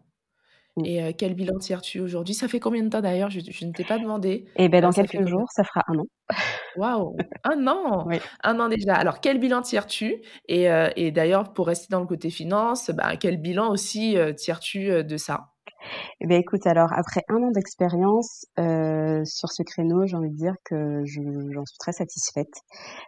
mmh. 0.77 0.85
Et 0.85 1.03
euh, 1.03 1.11
quel 1.17 1.33
bilan 1.33 1.57
tires-tu 1.59 1.99
aujourd'hui? 1.99 2.33
Ça 2.33 2.47
fait 2.47 2.59
combien 2.59 2.81
de 2.81 2.89
temps 2.89 3.01
d'ailleurs? 3.01 3.29
Je, 3.29 3.39
ne 3.65 3.73
t'ai 3.73 3.83
pas 3.83 3.99
demandé. 3.99 4.45
Eh 4.55 4.69
bien, 4.69 4.81
dans 4.81 4.91
quelques 4.91 5.27
jours, 5.27 5.47
ça 5.51 5.63
fera 5.63 5.83
un 5.87 5.99
an. 5.99 6.05
Waouh 6.77 7.17
Un 7.43 7.67
an? 7.67 8.07
Un 8.43 8.59
an 8.59 8.69
déjà. 8.69 8.95
Alors, 8.95 9.19
quel 9.19 9.39
bilan 9.39 9.61
tires-tu? 9.61 10.21
Et, 10.47 10.71
euh, 10.71 10.89
et 10.95 11.11
d'ailleurs, 11.11 11.51
pour 11.53 11.67
rester 11.67 11.87
dans 11.89 11.99
le 11.99 12.07
côté 12.07 12.29
finance, 12.29 12.89
bah, 12.91 13.17
quel 13.17 13.37
bilan 13.37 13.69
aussi 13.69 14.15
tires-tu 14.37 15.03
de 15.03 15.17
ça? 15.17 15.51
Eh 16.19 16.27
bien, 16.27 16.37
écoute, 16.37 16.65
alors 16.67 16.89
après 16.93 17.21
un 17.29 17.43
an 17.43 17.51
d'expérience 17.51 18.45
euh, 18.59 19.23
sur 19.25 19.49
ce 19.49 19.63
créneau, 19.63 20.05
j'ai 20.05 20.15
envie 20.15 20.31
de 20.31 20.37
dire 20.37 20.55
que 20.65 21.03
j'en 21.05 21.65
suis 21.65 21.77
très 21.79 21.93
satisfaite. 21.93 22.53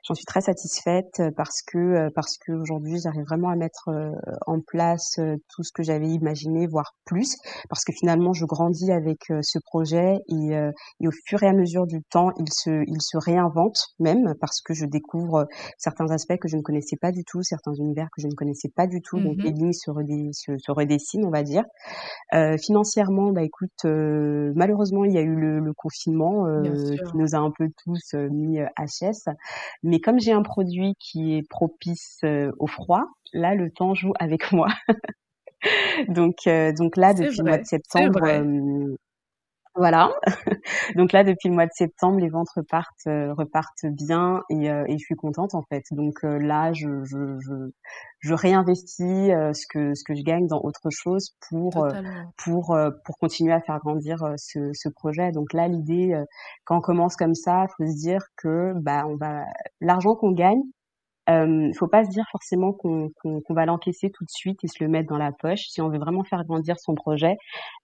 J'en 0.08 0.16
suis 0.16 0.26
très 0.26 0.42
satisfaite 0.42 1.22
parce 1.36 1.62
que 1.66 1.78
euh, 1.78 2.10
parce 2.16 2.38
que 2.38 2.52
aujourd'hui, 2.52 3.00
j'arrive 3.02 3.26
vraiment 3.26 3.50
à 3.50 3.56
mettre 3.56 3.90
euh, 3.90 4.12
en 4.46 4.60
place 4.62 5.18
euh, 5.20 5.36
tout 5.50 5.64
ce 5.64 5.72
que 5.74 5.84
j'avais 5.84 6.08
imaginé, 6.08 6.68
voire 6.68 6.94
plus, 7.06 7.36
parce 7.70 7.84
que 7.84 7.94
finalement, 7.94 8.34
je 8.34 8.46
grandis 8.46 8.92
avec 8.92 9.20
ce 9.42 9.60
projet 9.66 10.16
et, 10.30 10.54
et, 11.00 11.08
au 11.08 11.12
fur 11.26 11.44
et 11.44 11.48
à 11.48 11.54
mesure 11.54 11.86
du 11.86 12.02
temps, 12.10 12.32
il 12.38 12.52
se 12.52 12.84
il 12.88 13.02
se 13.02 13.18
réinvente 13.18 13.78
même 14.00 14.34
parce 14.40 14.62
que 14.62 14.74
je 14.74 14.86
découvre 14.86 15.48
certains 15.78 16.10
aspects 16.12 16.38
que 16.42 16.48
je 16.48 16.58
ne 16.58 16.62
connaissais 16.62 16.98
pas 17.00 17.12
du 17.12 17.24
tout, 17.24 17.42
certains 17.44 17.74
univers 17.74 18.08
que 18.16 18.22
je 18.22 18.28
ne 18.28 18.34
connaissais 18.34 18.70
pas 18.76 18.88
du 18.88 19.02
tout, 19.02 19.20
donc 19.20 19.38
mmh 19.38 19.44
les 19.44 19.52
lignes 19.52 19.74
se, 19.74 19.92
se, 20.32 20.58
se 20.58 20.72
redessinent, 20.72 21.26
on 21.26 21.32
va 21.32 21.44
dire. 21.44 21.64
Euh, 22.34 22.58
financièrement, 22.63 23.32
bah 23.32 23.43
écoute, 23.43 23.86
euh, 23.86 24.52
malheureusement, 24.56 25.06
il 25.06 25.13
y 25.13 25.17
a 25.17 25.21
eu 25.21 25.36
le, 25.36 25.73
confinement 25.76 26.45
euh, 26.45 26.62
qui 26.63 27.17
nous 27.17 27.36
a 27.36 27.39
un 27.39 27.52
peu 27.52 27.69
tous 27.84 28.13
mis 28.13 28.60
HS. 28.78 29.30
Mais 29.82 29.99
comme 29.99 30.19
j'ai 30.19 30.32
un 30.32 30.43
produit 30.43 30.95
qui 30.99 31.36
est 31.36 31.47
propice 31.47 32.21
au 32.60 32.67
froid, 32.67 33.06
là, 33.34 33.56
le 33.56 33.69
temps 33.71 33.93
joue 33.93 34.13
avec 34.19 34.52
moi. 34.52 34.67
donc, 36.08 36.38
donc 36.78 36.97
là, 36.97 37.13
depuis 37.13 37.38
le 37.38 37.43
mois 37.43 37.58
de 37.58 37.65
septembre, 37.65 38.21
voilà. 39.76 40.12
Donc 40.96 41.14
là, 41.14 41.24
depuis 41.24 41.50
le 41.50 41.56
mois 41.56 41.66
de 41.66 41.72
septembre, 41.74 42.20
les 42.20 42.30
ventes 42.30 42.50
repartent, 42.56 43.08
euh, 43.08 43.34
repartent 43.34 43.86
bien 43.86 44.44
et, 44.50 44.70
euh, 44.70 44.84
et, 44.88 44.98
je 45.00 45.04
suis 45.04 45.16
contente 45.16 45.56
en 45.56 45.64
fait. 45.64 45.84
Donc 45.92 46.24
euh, 46.24 46.38
là, 46.38 46.74
je, 46.74 47.04
je, 47.04 47.40
je, 47.40 47.54
je 48.20 48.34
réinvestis 48.36 49.32
ce 49.32 49.66
que 49.68 49.96
ce 49.96 50.04
que 50.04 50.14
je 50.16 50.22
gagne 50.24 50.46
dans 50.48 50.62
autre 50.62 50.90
chose 50.92 51.36
pour 51.50 51.88
pour 52.38 52.78
pour 53.06 53.18
continuer 53.18 53.54
à 53.54 53.62
faire 53.62 53.80
grandir 53.80 54.20
ce, 54.38 54.70
ce 54.74 54.90
projet. 54.90 55.32
Donc 55.32 55.54
là, 55.54 55.68
l'idée, 55.68 56.16
quand 56.66 56.78
on 56.78 56.82
commence 56.82 57.16
comme 57.16 57.36
ça, 57.36 57.66
faut 57.78 57.86
se 57.86 58.00
dire 58.00 58.22
que 58.38 58.74
bah 58.76 59.06
on 59.08 59.16
va 59.18 59.44
l'argent 59.82 60.16
qu'on 60.16 60.32
gagne, 60.32 60.62
il 61.28 61.70
ne 61.70 61.74
faut 61.74 61.88
pas 61.88 62.04
se 62.04 62.10
dire 62.10 62.26
forcément 62.32 62.74
qu'on 62.74 63.12
va 63.50 63.66
l'encaisser 63.66 64.10
tout 64.12 64.26
de 64.26 64.30
suite 64.30 64.64
et 64.64 64.68
se 64.68 64.84
le 64.84 64.90
mettre 64.90 65.10
dans 65.10 65.18
la 65.18 65.32
poche. 65.32 65.68
Si 65.70 65.82
on 65.82 65.90
veut 65.90 66.00
vraiment 66.00 66.24
faire 66.24 66.44
grandir 66.44 66.80
son 66.80 66.96
projet, 66.96 67.38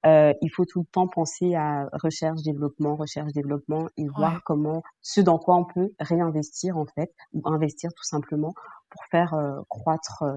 euh, 0.05 0.33
il 0.41 0.49
faut 0.49 0.65
tout 0.65 0.79
le 0.81 0.85
temps 0.91 1.07
penser 1.07 1.55
à 1.55 1.87
recherche, 1.93 2.41
développement, 2.41 2.95
recherche, 2.95 3.31
développement 3.31 3.87
et 3.97 4.07
voir 4.07 4.41
comment, 4.43 4.83
ce 5.01 5.21
dans 5.21 5.39
quoi 5.39 5.55
on 5.55 5.65
peut 5.65 5.91
réinvestir 5.99 6.77
en 6.77 6.85
fait, 6.85 7.13
ou 7.33 7.41
investir 7.45 7.91
tout 7.95 8.03
simplement 8.03 8.53
pour 8.89 9.03
faire 9.11 9.33
euh, 9.33 9.61
croître 9.69 10.23
euh, 10.23 10.35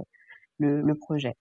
le, 0.58 0.82
le 0.82 0.94
projet. 0.94 1.34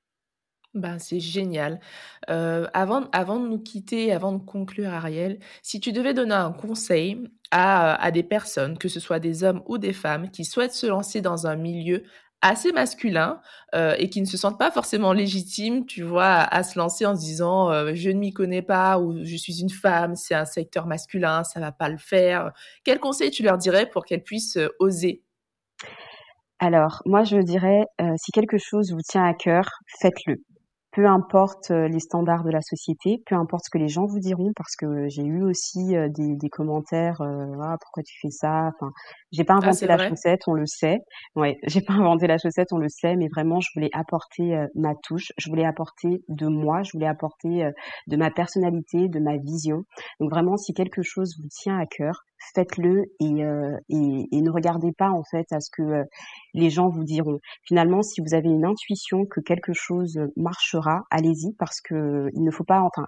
Ben, 0.74 1.00
c'est 1.00 1.20
génial. 1.20 1.82
Euh, 2.30 2.66
avant, 2.74 3.10
avant 3.12 3.42
de 3.42 3.48
nous 3.48 3.60
quitter, 3.60 4.14
avant 4.14 4.32
de 4.32 4.38
conclure, 4.38 4.94
Ariel, 4.94 5.40
si 5.62 5.82
tu 5.82 5.92
devais 5.92 6.14
donner 6.14 6.34
un 6.34 6.54
conseil 6.54 7.28
à, 7.52 7.96
à 8.02 8.12
des 8.12 8.24
personnes, 8.24 8.78
que 8.78 8.90
ce 8.90 9.00
soit 9.00 9.20
des 9.20 9.44
hommes 9.44 9.62
ou 9.68 9.78
des 9.78 9.94
femmes, 9.94 10.32
qui 10.32 10.46
souhaitent 10.46 10.74
se 10.74 10.88
lancer 10.88 11.22
dans 11.22 11.48
un 11.48 11.56
milieu 11.56 12.04
assez 12.42 12.72
masculin 12.72 13.40
euh, 13.76 13.96
et 13.98 14.10
qui 14.10 14.20
ne 14.20 14.26
se 14.26 14.38
sentent 14.38 14.58
pas 14.58 14.72
forcément 14.72 15.14
légitimes, 15.14 15.86
tu 15.86 16.04
vois, 16.04 16.26
à, 16.26 16.64
se 16.64 16.78
lancer 16.78 17.06
en 17.06 17.16
se 17.16 17.22
disant 17.22 17.72
euh, 17.72 17.92
je 17.94 18.10
ne 18.10 18.20
m'y 18.20 18.34
connais 18.34 18.64
pas 18.64 19.00
ou 19.00 19.24
je 19.24 19.36
suis 19.36 19.62
une 19.62 19.70
femme, 19.70 20.16
c'est 20.16 20.34
un 20.34 20.46
secteur 20.46 20.88
masculin, 20.88 21.44
ça 21.44 21.60
va 21.60 21.72
pas 21.72 21.90
le 21.90 21.98
faire. 21.98 22.52
Quel 22.84 23.00
conseil 23.00 23.30
tu 23.32 23.44
leur 23.44 23.58
dirais 23.58 23.88
pour 23.90 24.06
qu'elles 24.06 24.24
puissent 24.24 24.60
oser? 24.80 25.24
Alors, 26.60 27.02
moi, 27.06 27.24
je 27.24 27.38
dirais, 27.38 27.86
si 28.18 28.32
quelque 28.32 28.60
chose 28.60 28.92
vous 28.92 29.02
tient 29.02 29.26
à 29.26 29.34
cœur, 29.34 29.68
faites-le 30.00 30.44
peu 30.92 31.06
importe 31.06 31.72
euh, 31.72 31.88
les 31.88 32.00
standards 32.00 32.44
de 32.44 32.50
la 32.50 32.62
société, 32.62 33.24
peu 33.26 33.36
importe 33.36 33.66
ce 33.66 33.70
que 33.70 33.78
les 33.78 33.88
gens 33.88 34.06
vous 34.06 34.20
diront, 34.20 34.52
parce 34.56 34.76
que 34.76 35.08
j'ai 35.08 35.24
eu 35.24 35.44
aussi 35.44 35.96
euh, 35.96 36.10
des, 36.10 36.36
des 36.36 36.50
commentaires, 36.50 37.22
euh, 37.22 37.46
ah, 37.62 37.78
pourquoi 37.82 38.04
tu 38.04 38.18
fais 38.22 38.30
ça? 38.30 38.72
Enfin, 38.76 38.92
j'ai 39.32 39.44
pas 39.44 39.54
ah, 39.54 39.58
inventé 39.58 39.88
la 39.88 40.10
chaussette, 40.10 40.42
on 40.48 40.54
le 40.54 40.66
sait. 40.66 41.00
Ouais, 41.36 41.58
j'ai 41.68 41.82
pas 41.82 41.94
inventé 41.94 42.28
la 42.28 42.38
chaussette, 42.38 42.74
on 42.74 42.78
le 42.78 42.90
sait, 42.90 43.16
mais 43.16 43.30
vraiment, 43.34 43.60
je 43.62 43.70
voulais 43.74 43.90
apporter 43.94 44.66
ma 44.76 44.94
touche, 45.04 45.32
je 45.38 45.50
voulais 45.50 45.66
apporter 45.66 46.24
de 46.28 46.48
moi, 46.48 46.84
je 46.84 46.92
voulais 46.94 47.08
apporter 47.08 47.70
de 48.08 48.18
ma 48.18 48.30
personnalité, 48.30 49.08
de 49.08 49.20
ma 49.20 49.38
vision. 49.38 49.84
Donc 50.20 50.32
vraiment, 50.32 50.58
si 50.58 50.74
quelque 50.74 51.02
chose 51.04 51.36
vous 51.42 51.48
tient 51.50 51.80
à 51.80 51.86
cœur, 51.86 52.26
faites-le 52.54 53.06
et, 53.20 53.44
euh, 53.44 53.78
et, 53.90 54.28
et, 54.32 54.42
ne 54.42 54.50
regardez 54.50 54.92
pas 54.92 55.10
en 55.10 55.24
fait 55.24 55.52
à 55.52 55.60
ce 55.60 55.70
que 55.72 55.82
euh, 55.82 56.04
les 56.54 56.70
gens 56.70 56.90
vous 56.90 57.04
diront. 57.04 57.40
Finalement, 57.64 58.02
si 58.02 58.22
vous 58.22 58.34
avez 58.34 58.50
une 58.50 58.66
intuition 58.66 59.26
que 59.26 59.40
quelque 59.40 59.74
chose 59.74 60.20
marchera, 60.36 61.04
allez-y 61.10 61.54
parce 61.58 61.82
que 61.82 62.30
il 62.34 62.44
ne 62.44 62.52
faut 62.52 62.64
pas, 62.64 62.82
enfin, 62.82 63.06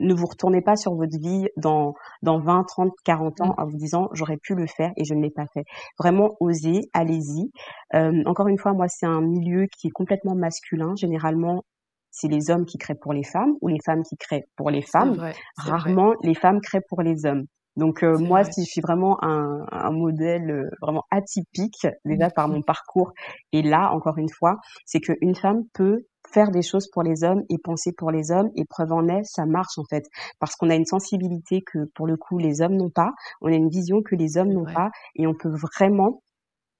ne 0.00 0.14
vous 0.14 0.26
retournez 0.26 0.60
pas 0.60 0.76
sur 0.76 0.94
votre 0.94 1.18
vie 1.18 1.48
dans, 1.56 1.94
dans 2.22 2.38
20, 2.38 2.64
30, 2.64 2.92
40 3.04 3.40
ans 3.40 3.46
mmh. 3.48 3.54
en 3.58 3.66
vous 3.66 3.76
disant 3.76 4.08
j'aurais 4.12 4.36
pu 4.36 4.54
le 4.54 4.66
faire 4.66 4.90
et 4.96 5.04
je 5.04 5.14
ne 5.14 5.22
l'ai 5.22 5.30
pas 5.30 5.46
fait. 5.52 5.64
Vraiment, 5.98 6.36
osez, 6.40 6.82
allez-y. 6.92 7.50
Euh, 7.94 8.22
encore 8.26 8.48
une 8.48 8.58
fois, 8.58 8.72
moi, 8.72 8.88
c'est 8.88 9.06
un 9.06 9.20
milieu 9.20 9.66
qui 9.66 9.88
est 9.88 9.92
complètement 9.92 10.34
masculin. 10.34 10.94
Généralement, 10.96 11.64
c'est 12.10 12.28
les 12.28 12.50
hommes 12.50 12.64
qui 12.64 12.78
créent 12.78 12.94
pour 12.94 13.12
les 13.12 13.24
femmes 13.24 13.54
ou 13.60 13.68
les 13.68 13.80
femmes 13.84 14.02
qui 14.02 14.16
créent 14.16 14.46
pour 14.56 14.70
les 14.70 14.82
femmes. 14.82 15.30
Rarement, 15.56 16.14
les 16.22 16.34
femmes 16.34 16.60
créent 16.60 16.84
pour 16.88 17.02
les 17.02 17.26
hommes. 17.26 17.44
Donc 17.76 18.02
moi, 18.02 18.44
si 18.44 18.64
je 18.64 18.70
suis 18.70 18.80
vraiment 18.80 19.22
un, 19.22 19.64
un 19.70 19.90
modèle 19.90 20.70
vraiment 20.80 21.04
atypique 21.10 21.86
déjà 22.04 22.30
par 22.30 22.48
mon 22.48 22.62
parcours, 22.62 23.12
et 23.52 23.62
là 23.62 23.92
encore 23.92 24.18
une 24.18 24.30
fois, 24.30 24.56
c'est 24.86 25.00
qu'une 25.00 25.34
femme 25.34 25.64
peut 25.74 26.06
faire 26.32 26.50
des 26.50 26.62
choses 26.62 26.88
pour 26.90 27.02
les 27.02 27.24
hommes 27.24 27.42
et 27.48 27.58
penser 27.58 27.92
pour 27.92 28.10
les 28.10 28.30
hommes 28.30 28.50
et 28.56 28.64
preuve 28.64 28.92
en 28.92 29.08
est 29.08 29.24
ça 29.24 29.46
marche 29.46 29.78
en 29.78 29.84
fait. 29.88 30.04
Parce 30.38 30.56
qu'on 30.56 30.70
a 30.70 30.74
une 30.74 30.84
sensibilité 30.84 31.62
que 31.62 31.90
pour 31.94 32.06
le 32.06 32.16
coup 32.16 32.38
les 32.38 32.60
hommes 32.62 32.76
n'ont 32.76 32.90
pas. 32.90 33.12
On 33.40 33.48
a 33.48 33.54
une 33.54 33.68
vision 33.68 34.02
que 34.02 34.14
les 34.14 34.36
hommes 34.36 34.52
n'ont 34.52 34.72
pas 34.72 34.90
et 35.14 35.26
on 35.26 35.34
peut 35.34 35.50
vraiment 35.50 36.22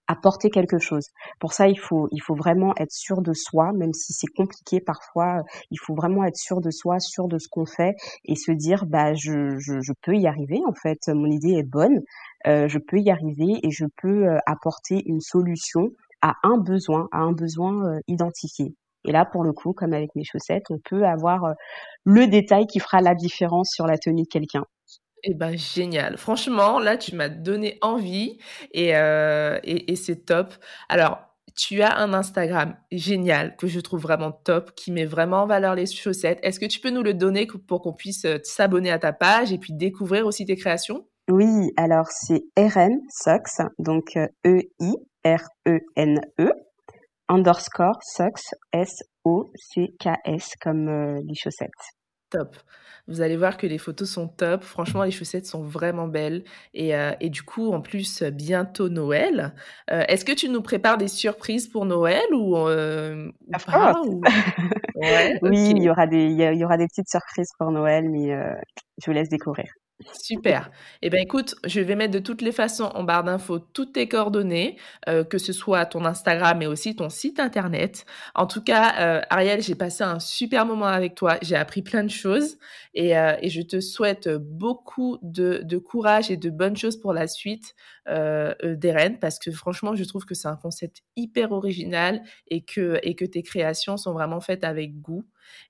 apporter 0.08 0.50
quelque 0.50 0.78
chose. 0.78 1.06
Pour 1.40 1.52
ça, 1.52 1.68
il 1.68 1.78
faut, 1.78 2.08
il 2.12 2.20
faut 2.20 2.34
vraiment 2.34 2.74
être 2.76 2.92
sûr 2.92 3.22
de 3.22 3.32
soi, 3.32 3.72
même 3.72 3.92
si 3.92 4.12
c'est 4.12 4.26
compliqué 4.26 4.80
parfois. 4.80 5.42
Il 5.70 5.78
faut 5.78 5.94
vraiment 5.94 6.24
être 6.24 6.36
sûr 6.36 6.60
de 6.60 6.70
soi, 6.70 7.00
sûr 7.00 7.28
de 7.28 7.38
ce 7.38 7.48
qu'on 7.48 7.66
fait 7.66 7.94
et 8.24 8.36
se 8.36 8.52
dire, 8.52 8.86
bah, 8.86 9.14
je, 9.14 9.58
je, 9.58 9.92
peux 10.02 10.16
y 10.16 10.26
arriver. 10.26 10.60
En 10.66 10.74
fait, 10.74 11.08
mon 11.08 11.30
idée 11.30 11.54
est 11.54 11.68
bonne. 11.68 12.00
Euh, 12.46 12.68
je 12.68 12.78
peux 12.78 12.98
y 12.98 13.10
arriver 13.10 13.60
et 13.62 13.70
je 13.70 13.86
peux 14.00 14.28
euh, 14.28 14.38
apporter 14.46 15.02
une 15.06 15.20
solution 15.20 15.90
à 16.22 16.34
un 16.42 16.58
besoin, 16.58 17.08
à 17.12 17.18
un 17.18 17.32
besoin 17.32 17.86
euh, 17.86 18.00
identifié. 18.08 18.74
Et 19.06 19.12
là, 19.12 19.24
pour 19.24 19.44
le 19.44 19.52
coup, 19.52 19.72
comme 19.72 19.92
avec 19.92 20.14
mes 20.16 20.24
chaussettes, 20.24 20.64
on 20.70 20.78
peut 20.78 21.04
avoir 21.04 21.44
euh, 21.44 21.52
le 22.04 22.26
détail 22.26 22.66
qui 22.66 22.80
fera 22.80 23.00
la 23.00 23.14
différence 23.14 23.70
sur 23.72 23.86
la 23.86 23.98
tenue 23.98 24.22
de 24.22 24.28
quelqu'un. 24.28 24.64
Eh 25.22 25.34
ben 25.34 25.56
génial. 25.56 26.16
Franchement, 26.18 26.78
là, 26.78 26.96
tu 26.96 27.14
m'as 27.14 27.28
donné 27.28 27.78
envie 27.80 28.38
et, 28.72 28.96
euh, 28.96 29.58
et, 29.64 29.96
c'est 29.96 30.24
top. 30.26 30.54
Alors, 30.88 31.18
tu 31.56 31.82
as 31.82 31.98
un 31.98 32.12
Instagram 32.12 32.76
génial 32.92 33.56
que 33.56 33.66
je 33.66 33.80
trouve 33.80 34.00
vraiment 34.00 34.30
top, 34.30 34.74
qui 34.74 34.92
met 34.92 35.06
vraiment 35.06 35.42
en 35.42 35.46
valeur 35.46 35.74
les 35.74 35.86
chaussettes. 35.86 36.38
Est-ce 36.42 36.60
que 36.60 36.66
tu 36.66 36.80
peux 36.80 36.90
nous 36.90 37.02
le 37.02 37.14
donner 37.14 37.46
pour 37.66 37.80
qu'on 37.82 37.94
puisse 37.94 38.24
euh, 38.26 38.38
s'abonner 38.44 38.90
à 38.90 38.98
ta 38.98 39.12
page 39.12 39.52
et 39.52 39.58
puis 39.58 39.72
découvrir 39.72 40.26
aussi 40.26 40.44
tes 40.44 40.56
créations? 40.56 41.06
Oui, 41.28 41.72
alors 41.76 42.06
c'est 42.10 42.44
RN 42.56 43.00
Socks, 43.10 43.66
donc 43.80 44.16
E-I-R-E-N-E, 44.46 46.20
e, 46.40 46.52
underscore 47.28 47.98
Socks, 48.02 48.54
S-O-C-K-S, 48.72 50.50
comme 50.60 50.88
euh, 50.88 51.20
les 51.26 51.34
chaussettes. 51.34 51.96
Top. 52.30 52.56
Vous 53.08 53.20
allez 53.20 53.36
voir 53.36 53.56
que 53.56 53.68
les 53.68 53.78
photos 53.78 54.10
sont 54.10 54.26
top. 54.26 54.64
Franchement, 54.64 55.04
les 55.04 55.12
chaussettes 55.12 55.46
sont 55.46 55.62
vraiment 55.62 56.08
belles. 56.08 56.42
Et, 56.74 56.96
euh, 56.96 57.12
et 57.20 57.30
du 57.30 57.42
coup, 57.44 57.72
en 57.72 57.80
plus, 57.80 58.22
bientôt 58.24 58.88
Noël. 58.88 59.54
Euh, 59.92 60.02
Est-ce 60.08 60.24
que 60.24 60.32
tu 60.32 60.48
nous 60.48 60.60
prépares 60.60 60.98
des 60.98 61.06
surprises 61.06 61.68
pour 61.68 61.86
Noël 61.86 62.24
ou, 62.32 62.56
euh, 62.56 63.30
ou 63.46 63.52
pas 63.64 63.94
ou... 64.04 64.20
ouais, 64.96 65.38
Oui, 65.42 65.70
il 65.76 65.82
y 65.82 65.88
aura 65.88 66.08
des 66.08 66.24
il 66.26 66.58
y, 66.58 66.64
aura 66.64 66.76
des 66.76 66.88
petites 66.88 67.08
surprises 67.08 67.50
pour 67.58 67.70
Noël, 67.70 68.10
mais 68.10 68.28
je 68.98 69.06
vous 69.06 69.12
laisse 69.12 69.28
découvrir. 69.28 69.72
Super. 70.12 70.70
Eh 71.00 71.08
bien, 71.08 71.20
écoute, 71.20 71.54
je 71.64 71.80
vais 71.80 71.96
mettre 71.96 72.12
de 72.12 72.18
toutes 72.18 72.42
les 72.42 72.52
façons 72.52 72.84
en 72.94 73.02
barre 73.02 73.24
d'infos 73.24 73.58
toutes 73.58 73.94
tes 73.94 74.08
coordonnées, 74.08 74.76
euh, 75.08 75.24
que 75.24 75.38
ce 75.38 75.54
soit 75.54 75.86
ton 75.86 76.04
Instagram 76.04 76.60
et 76.60 76.66
aussi 76.66 76.94
ton 76.94 77.08
site 77.08 77.40
internet. 77.40 78.04
En 78.34 78.46
tout 78.46 78.62
cas, 78.62 78.94
euh, 79.00 79.22
Ariel, 79.30 79.62
j'ai 79.62 79.74
passé 79.74 80.04
un 80.04 80.20
super 80.20 80.66
moment 80.66 80.84
avec 80.84 81.14
toi. 81.14 81.38
J'ai 81.40 81.56
appris 81.56 81.80
plein 81.80 82.04
de 82.04 82.10
choses 82.10 82.58
et, 82.92 83.16
euh, 83.16 83.36
je 83.42 83.62
te 83.62 83.80
souhaite 83.80 84.28
beaucoup 84.28 85.18
de, 85.22 85.64
courage 85.78 86.30
et 86.30 86.36
de 86.36 86.50
bonnes 86.50 86.76
choses 86.76 87.00
pour 87.00 87.14
la 87.14 87.26
suite 87.26 87.74
d'Eren 88.06 89.18
parce 89.18 89.38
que 89.38 89.50
franchement, 89.50 89.94
je 89.94 90.04
trouve 90.04 90.26
que 90.26 90.34
c'est 90.34 90.48
un 90.48 90.56
concept 90.56 91.02
hyper 91.16 91.52
original 91.52 92.22
et 92.48 92.62
que, 92.62 92.98
et 93.02 93.14
que 93.14 93.24
tes 93.24 93.42
créations 93.42 93.96
sont 93.96 94.12
vraiment 94.12 94.40
faites 94.40 94.64
avec 94.64 95.00
goût. 95.00 95.24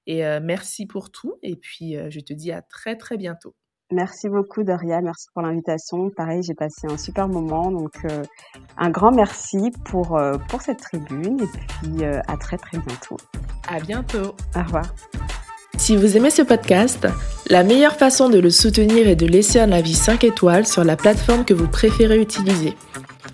Et 0.06 0.22
merci 0.40 0.86
pour 0.86 1.10
tout. 1.12 1.38
Et 1.42 1.56
puis, 1.56 1.96
je 2.10 2.20
te 2.20 2.32
dis 2.32 2.50
à 2.50 2.62
très, 2.62 2.96
très 2.96 3.16
bientôt. 3.16 3.54
Merci 3.92 4.28
beaucoup 4.28 4.64
Doria, 4.64 5.00
merci 5.00 5.28
pour 5.32 5.42
l'invitation. 5.42 6.10
Pareil, 6.10 6.42
j'ai 6.42 6.54
passé 6.54 6.88
un 6.90 6.96
super 6.96 7.28
moment, 7.28 7.70
donc 7.70 7.92
euh, 8.04 8.24
un 8.76 8.90
grand 8.90 9.12
merci 9.12 9.70
pour, 9.84 10.16
euh, 10.16 10.38
pour 10.48 10.60
cette 10.60 10.80
tribune 10.80 11.40
et 11.40 11.46
puis 11.46 12.04
euh, 12.04 12.18
à 12.26 12.36
très 12.36 12.56
très 12.58 12.78
bientôt. 12.78 13.16
À 13.68 13.78
bientôt. 13.78 14.34
Au 14.56 14.62
revoir. 14.64 14.92
Si 15.78 15.96
vous 15.96 16.16
aimez 16.16 16.30
ce 16.30 16.42
podcast, 16.42 17.06
la 17.48 17.62
meilleure 17.62 17.94
façon 17.94 18.28
de 18.28 18.40
le 18.40 18.50
soutenir 18.50 19.06
est 19.06 19.14
de 19.14 19.26
laisser 19.26 19.60
un 19.60 19.70
avis 19.70 19.94
5 19.94 20.24
étoiles 20.24 20.66
sur 20.66 20.82
la 20.82 20.96
plateforme 20.96 21.44
que 21.44 21.54
vous 21.54 21.68
préférez 21.68 22.20
utiliser. 22.20 22.74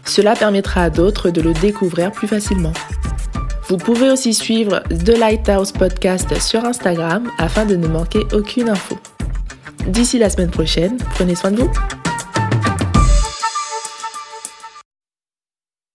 Cela 0.04 0.34
permettra 0.34 0.82
à 0.82 0.90
d'autres 0.90 1.30
de 1.30 1.40
le 1.40 1.54
découvrir 1.54 2.12
plus 2.12 2.28
facilement. 2.28 2.74
Vous 3.68 3.78
pouvez 3.78 4.10
aussi 4.10 4.34
suivre 4.34 4.82
The 4.90 5.16
Lighthouse 5.16 5.72
Podcast 5.72 6.38
sur 6.40 6.62
Instagram 6.66 7.30
afin 7.38 7.64
de 7.64 7.76
ne 7.76 7.86
manquer 7.86 8.26
aucune 8.34 8.68
info. 8.68 8.98
D'ici 9.86 10.18
la 10.18 10.30
semaine 10.30 10.50
prochaine, 10.50 10.96
prenez 11.14 11.34
soin 11.34 11.50
de 11.50 11.56
vous. 11.62 11.70